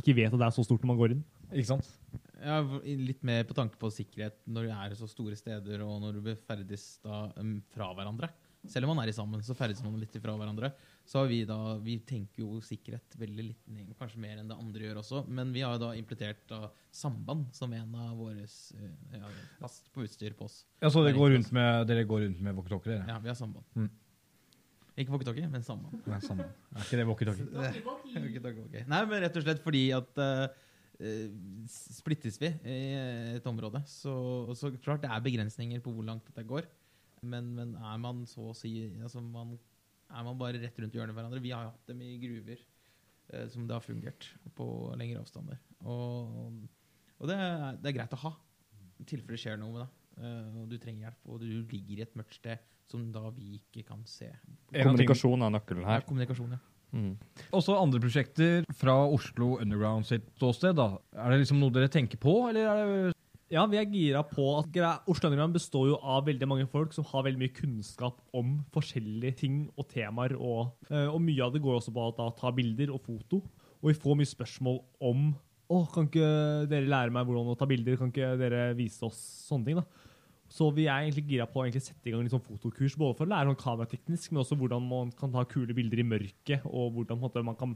[0.00, 1.24] ikke vet at det er så stort når man går inn.
[1.50, 1.88] Ikke sant?
[2.40, 6.20] Ja, litt mer på tanke på sikkerhet når det er så store steder, og når
[6.20, 8.30] du ferdes da um, fra hverandre.
[8.68, 10.68] Selv om man er i sammen, så ferdes man litt fra hverandre.
[11.08, 13.62] Så har vi da, vi tenker jo sikkerhet veldig litt,
[13.98, 15.22] kanskje mer enn det andre gjør også.
[15.32, 19.30] Men vi har jo da implementert da samband som en av våre eh, ja,
[19.62, 20.60] last på utstyr på oss.
[20.82, 23.00] Ja, Så dere går rundt med, dere går rundt med walkietalkie?
[23.08, 23.64] Ja, vi har samband.
[23.78, 23.88] Mm.
[25.00, 26.02] Ikke walkietalkie, men samband.
[26.04, 26.52] Nei, samband.
[26.76, 28.84] Er ikke det walkietalkie?
[28.92, 30.60] Nei, men rett og slett fordi at eh,
[31.70, 32.78] splittes vi i
[33.38, 34.12] et område, så,
[34.58, 36.68] så klart det er begrensninger på hvor langt dette går.
[37.22, 38.70] Men, men er man så å si
[39.02, 39.56] altså man,
[40.08, 42.62] Er man bare rett rundt hjørnet hverandre Vi har jo hatt dem i gruver
[43.32, 44.66] eh, som det har fungert på
[44.98, 45.58] lengre avstander.
[45.84, 46.62] Og,
[47.20, 48.32] og det, er, det er greit å ha
[49.00, 49.92] i tilfelle det skjer noe med deg.
[50.24, 53.60] eh, og du trenger hjelp, og du ligger i et mørkt sted som da vi
[53.60, 54.26] ikke kan se.
[54.74, 56.60] Kommunikasjon er nøkkelen Ja, kommunikasjon, ja.
[56.90, 57.12] Mm.
[57.54, 60.74] Også andre prosjekter fra Oslo Underground sitt ståsted.
[60.74, 60.96] da.
[61.14, 63.14] Er det liksom noe dere tenker på, eller er det
[63.50, 64.76] Ja, vi er gira på at
[65.10, 69.40] Oslo Underground består jo av veldig mange folk som har veldig mye kunnskap om forskjellige
[69.40, 70.36] ting og temaer.
[70.38, 73.40] Og, eh, og mye av det går også på å ta bilder og foto.
[73.82, 75.32] Og vi får mye spørsmål om
[75.66, 76.30] å, kan ikke
[76.70, 77.98] dere lære meg hvordan å ta bilder?
[77.98, 79.82] Kan ikke dere vise oss sånne ting?
[79.82, 80.06] da?
[80.50, 83.26] Så vi er egentlig gira på å sette i gang litt sånn fotokurs, både for
[83.26, 86.94] å lære sånn kamerateknisk, men også hvordan man kan ta kule bilder i mørket, og
[86.94, 87.74] hvordan måte, man kan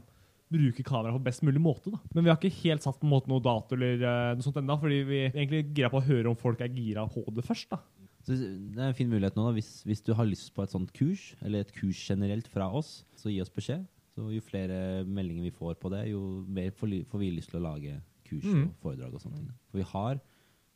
[0.51, 1.91] bruke kameraet på best mulig måte.
[1.93, 1.99] da.
[2.13, 4.59] Men vi har ikke helt satt på en måte noe dato eller uh, noe sånt
[4.61, 7.69] ennå, fordi vi egentlig gira på å høre om folk er gira på det først.
[7.73, 7.79] da.
[8.25, 10.71] Så det er en fin mulighet nå da, hvis, hvis du har lyst på et
[10.73, 13.83] sånt kurs, eller et kurs generelt fra oss, så gi oss beskjed.
[14.15, 17.65] Så jo flere meldinger vi får på det, jo mer får, vi lyst til å
[17.67, 18.63] lage kurs Mm.
[18.69, 19.51] og foredrag og sånne ting.
[19.69, 20.21] For vi har,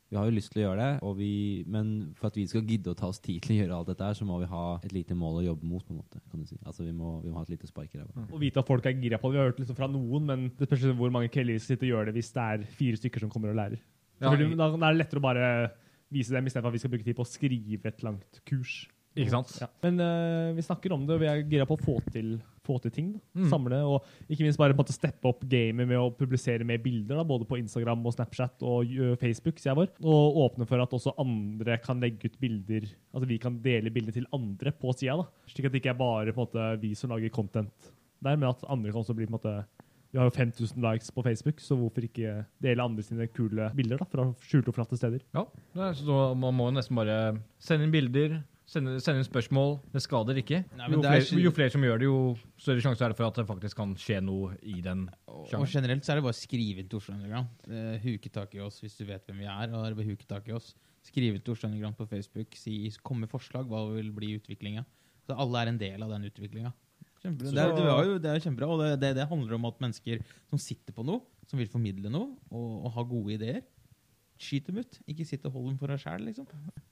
[0.09, 1.31] vi har jo lyst til å gjøre det, og vi,
[1.69, 4.07] men for at vi skal gidde å ta oss tid til å gjøre alt dette
[4.07, 6.41] her, så må vi ha et lite mål å jobbe mot, på en måte, kan
[6.41, 6.57] du si.
[6.63, 8.25] Altså vi må, vi må ha et lite spark i ræva.
[8.25, 9.37] Og vite at folk er gira på det.
[9.37, 12.09] Vi har hørt liksom fra noen, men det spørs hvor mange kvelder sitter og gjør
[12.09, 13.83] det hvis det er fire stykker som kommer og lærer.
[14.19, 15.49] Ja, da, da er det lettere å bare
[16.09, 18.79] vise dem istedenfor at vi skal bruke tid på å skrive et langt kurs.
[19.13, 19.53] Ikke sant?
[19.61, 19.69] Ja.
[19.85, 22.39] Men uh, vi snakker om det, og vi er gira på å få til,
[22.69, 23.11] få til ting.
[23.33, 23.49] Mm.
[23.51, 26.81] Samle, og ikke minst bare på en måte steppe opp gamet med å publisere mer
[26.83, 29.59] bilder, da, både på Instagram og Snapchat og Facebook.
[29.59, 29.91] sier jeg vår.
[30.05, 34.15] Og åpne for at også andre kan legge ut bilder, altså vi kan dele bilder
[34.15, 35.27] til andre på sida.
[35.49, 38.49] Slik at det ikke er bare på en måte, vi som lager content der, men
[38.49, 39.59] at andre kan også bli på en måte
[40.09, 43.99] vi har jo 5000 likes på Facebook, så hvorfor ikke dele andre sine kule bilder
[44.01, 45.21] da, fra skjulte og flatte steder?
[45.35, 45.43] Ja,
[45.93, 47.19] så man må nesten bare
[47.61, 48.39] sende inn bilder,
[48.69, 49.77] sende, sende inn spørsmål.
[49.93, 50.61] Det skader ikke.
[50.77, 52.19] Nei, men jo, det er flere, jo flere som gjør det, jo
[52.61, 55.63] større sjanse er det for at det faktisk kan skje noe i den Og, sjangeren.
[55.63, 57.65] og generelt så er det bare å skrive inn til Oslo Underground.
[57.69, 59.73] Uh, huke tak i oss hvis du vet hvem vi er.
[59.73, 60.73] og det er bare huke tak i oss.
[61.07, 62.59] Skrive til Oslo Underground på Facebook.
[62.59, 63.67] Si, kom med forslag.
[63.69, 64.85] Hva vil bli utviklinga?
[65.25, 66.71] Så alle er en del av den utviklinga.
[67.19, 70.21] Det, er, det, jo, det er kjempebra, og det, det, det handler om at mennesker
[70.47, 71.19] som sitter på noe,
[71.51, 73.59] som vil formidle noe, og, og har gode ideer,
[74.39, 74.99] skyt dem ut.
[75.11, 76.47] Ikke sitt og hold dem for deg sjæl, liksom.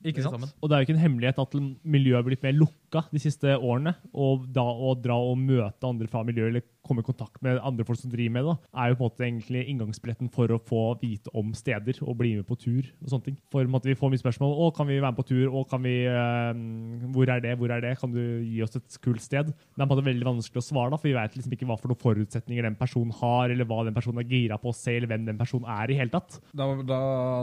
[0.08, 0.50] Ikke sant?
[0.62, 3.58] Og det er jo ikke en hemmelighet at miljøet har blitt mer lukka de siste
[3.58, 3.96] årene.
[4.14, 7.84] Og da å dra og møte andre fra miljøet eller komme i kontakt med andre
[7.84, 10.60] folk som driver med det, da, er jo på en måte egentlig inngangsbilletten for å
[10.70, 13.38] få vite om steder og bli med på tur og sånne ting.
[13.52, 14.54] For måte, vi får mye spørsmål.
[14.56, 15.50] Å, kan vi være med på tur?
[15.52, 16.62] Å, kan vi eh,
[17.12, 17.58] Hvor er det?
[17.60, 17.94] Hvor er det?
[18.00, 19.52] Kan du gi oss et kult sted?
[19.52, 21.68] Det er på en måte veldig vanskelig å svare, da, for vi vet liksom ikke
[21.68, 24.78] hva for noen forutsetninger den personen har, eller hva den personen er gira på å
[24.78, 26.40] se, eller hvem den personen er i hele tatt.
[26.56, 27.02] Da, da,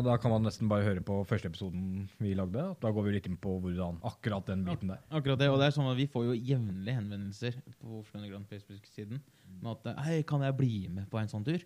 [0.09, 2.65] da kan man nesten bare høre på første episoden vi lagde.
[2.81, 5.05] Da går vi litt inn på hvordan akkurat den biten der.
[5.13, 8.47] Akkurat det, og det er sånn at Vi får jo jevnlige henvendelser på Oslo Grand
[8.51, 9.23] Facebook-siden
[9.63, 11.65] med at Hei, kan jeg bli med på en sånn tur?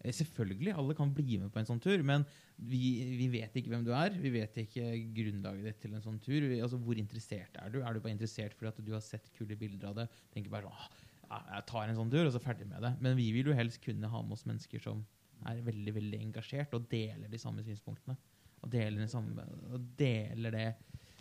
[0.00, 2.24] Eh, Selvfølgelig, alle kan bli med på en sånn tur, men
[2.58, 2.82] vi,
[3.18, 4.14] vi vet ikke hvem du er.
[4.18, 6.40] Vi vet ikke grunnlaget ditt til en sånn tur.
[6.46, 7.80] Vi, altså, Hvor interessert er du?
[7.82, 10.08] Er du bare interessert fordi at du har sett kule bilder av det?
[10.34, 12.94] Tenker bare sånn, «Åh, ja, jeg tar en sånn tur, og så ferdig med det.
[13.04, 15.04] Men vi vil jo helst kunne ha med oss mennesker som
[15.46, 18.16] er veldig veldig engasjert og deler de samme synspunktene.
[18.64, 20.68] Og deler, samme, og deler det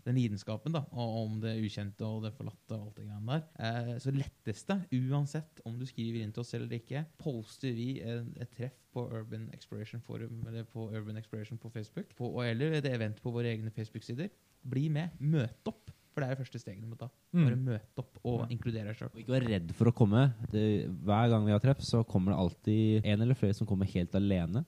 [0.07, 3.43] den lidenskapen da, og om det ukjente og det forlatte og alt det greiene der.
[3.67, 8.31] Eh, så letteste, uansett om du skriver inn til oss eller ikke, poster vi en,
[8.39, 12.89] et treff på Urban Exploration Forum eller på Urban Exploration på Facebook, på, eller et
[12.89, 14.31] event på våre egne Facebook-sider.
[14.67, 15.19] Bli med.
[15.19, 15.91] Møt opp.
[16.17, 17.11] For det er det første steget du må ta.
[17.35, 19.11] Bare møte opp og inkludere deg sjøl.
[19.11, 20.23] Og ikke vær redd for å komme.
[20.49, 20.63] Det,
[21.05, 24.17] hver gang vi har treff, så kommer det alltid en eller flere som kommer helt
[24.17, 24.63] alene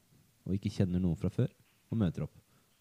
[0.46, 1.50] og ikke kjenner noen fra før,
[1.90, 2.38] og møter opp.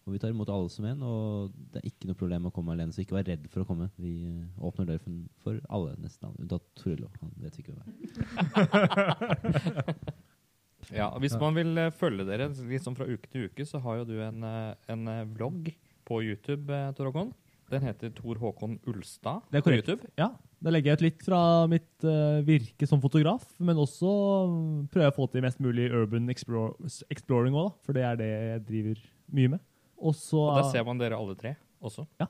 [0.09, 2.73] Og Vi tar imot alle som en, og det er ikke noe problem å komme
[2.73, 2.89] alene.
[2.95, 3.91] Så ikke vær redd for å komme.
[4.01, 6.39] Vi eh, åpner døren for alle, nesten alle.
[6.41, 7.11] Unntatt Torilo.
[7.21, 7.95] Han vet vi ikke hvem er.
[10.95, 13.99] Ja, Hvis man vil eh, følge dere litt sånn fra uke til uke, så har
[14.01, 15.05] jo du en, eh, en
[15.35, 15.69] vlogg
[16.09, 17.29] på YouTube, Tor Håkon.
[17.69, 19.85] Den heter Tor Håkon Ulstad Det er på korrekt.
[19.91, 20.09] YouTube.
[20.17, 21.39] Ja, Da legger jeg ut litt fra
[21.69, 24.09] mitt uh, virke som fotograf, men også
[24.89, 26.73] prøver jeg å få til mest mulig urban explore,
[27.13, 28.97] exploring òg, for det er det jeg driver
[29.37, 29.59] mye med.
[29.99, 32.07] Og så Og Der ser man dere alle tre også.
[32.19, 32.27] Ja,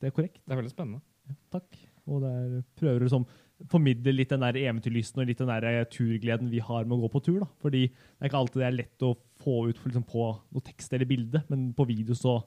[0.00, 0.40] Det er korrekt.
[0.44, 1.00] Det er veldig spennende.
[1.52, 1.78] Takk.
[2.06, 3.26] Og der prøver du liksom
[3.70, 7.04] formidle litt den der eventyrlysten og litt den der eh, turgleden vi har med å
[7.04, 7.38] gå på tur.
[7.44, 7.48] da.
[7.62, 10.92] Fordi det er ikke alltid det er lett å få ut liksom, på noe tekst
[10.92, 12.40] eller bilde, men på video så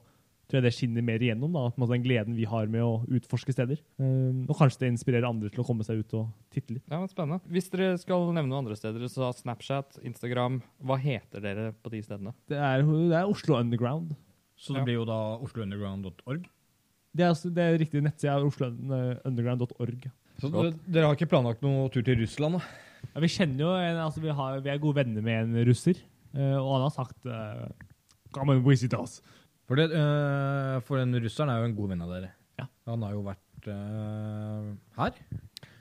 [0.48, 1.52] tror jeg det skinner mer igjennom.
[1.52, 3.82] da, på Den gleden vi har med å utforske steder.
[4.00, 6.84] Um, og kanskje det inspirerer andre til å komme seg ut og titte litt.
[6.88, 7.42] Ja, men Spennende.
[7.52, 12.00] Hvis dere skal nevne noen andre steder, så Snapchat, Instagram Hva heter dere på de
[12.06, 12.32] stedene?
[12.48, 14.14] Det er, det er Oslo Underground.
[14.58, 14.84] Så det Ja.
[14.88, 16.46] blir jo da oslounderground.org.
[17.14, 20.10] Det er, altså- det er riktig nettside er oslounderground.org.
[20.40, 20.50] Så
[20.86, 22.58] dere har ikke planlagt noen tur til Russland?
[22.58, 22.60] da?
[23.14, 25.96] Ja, vi kjenner jo en, altså vi, har, vi er gode venner med en russer,
[26.34, 27.68] eh, og han har sagt eh,
[28.34, 29.20] Come and visit us.
[29.66, 32.30] For, det, øh, for den russeren er jo en god venn av dere.
[32.58, 32.66] Ja.
[32.86, 33.38] Han har jo vært
[34.98, 35.12] her.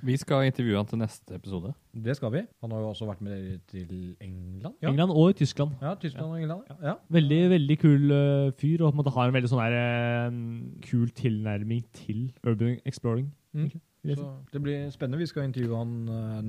[0.06, 1.72] Vi skal intervjue han til neste episode.
[2.06, 2.44] Det skal vi.
[2.62, 4.76] Han har jo også vært med dere til England.
[4.82, 4.92] Ja.
[4.92, 5.72] England og Tyskland.
[5.82, 6.62] Ja, Tyskland og England.
[6.84, 6.94] Ja.
[7.10, 10.38] Veldig veldig kul uh, fyr, og på en måte har en veldig sånn her, eh,
[10.86, 13.32] kul tilnærming til urban exploring.
[13.58, 13.72] Mm.
[14.08, 15.20] Så det blir spennende.
[15.20, 16.40] Vi skal intervjue han uh,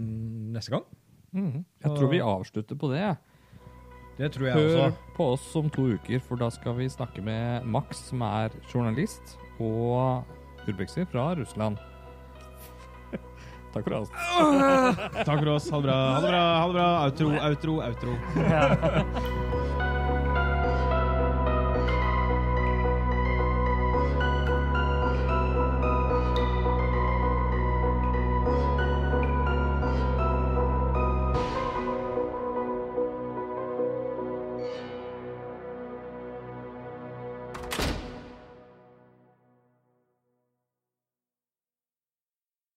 [0.55, 0.85] neste gang.
[1.33, 1.65] Mm.
[1.85, 3.17] Jeg tror vi avslutter på det.
[4.19, 5.13] Det tror jeg Hør også.
[5.17, 9.39] på oss om to uker, for da skal vi snakke med Max, som er journalist,
[9.61, 10.25] og
[10.69, 11.79] Urbexer fra Russland.
[13.73, 14.09] Takk for oss.
[15.25, 15.71] Takk for oss.
[15.71, 15.97] Ha det bra.
[16.15, 16.45] Ha det bra.
[16.59, 16.89] Ha det bra.
[17.05, 18.13] Outro, outro, outro.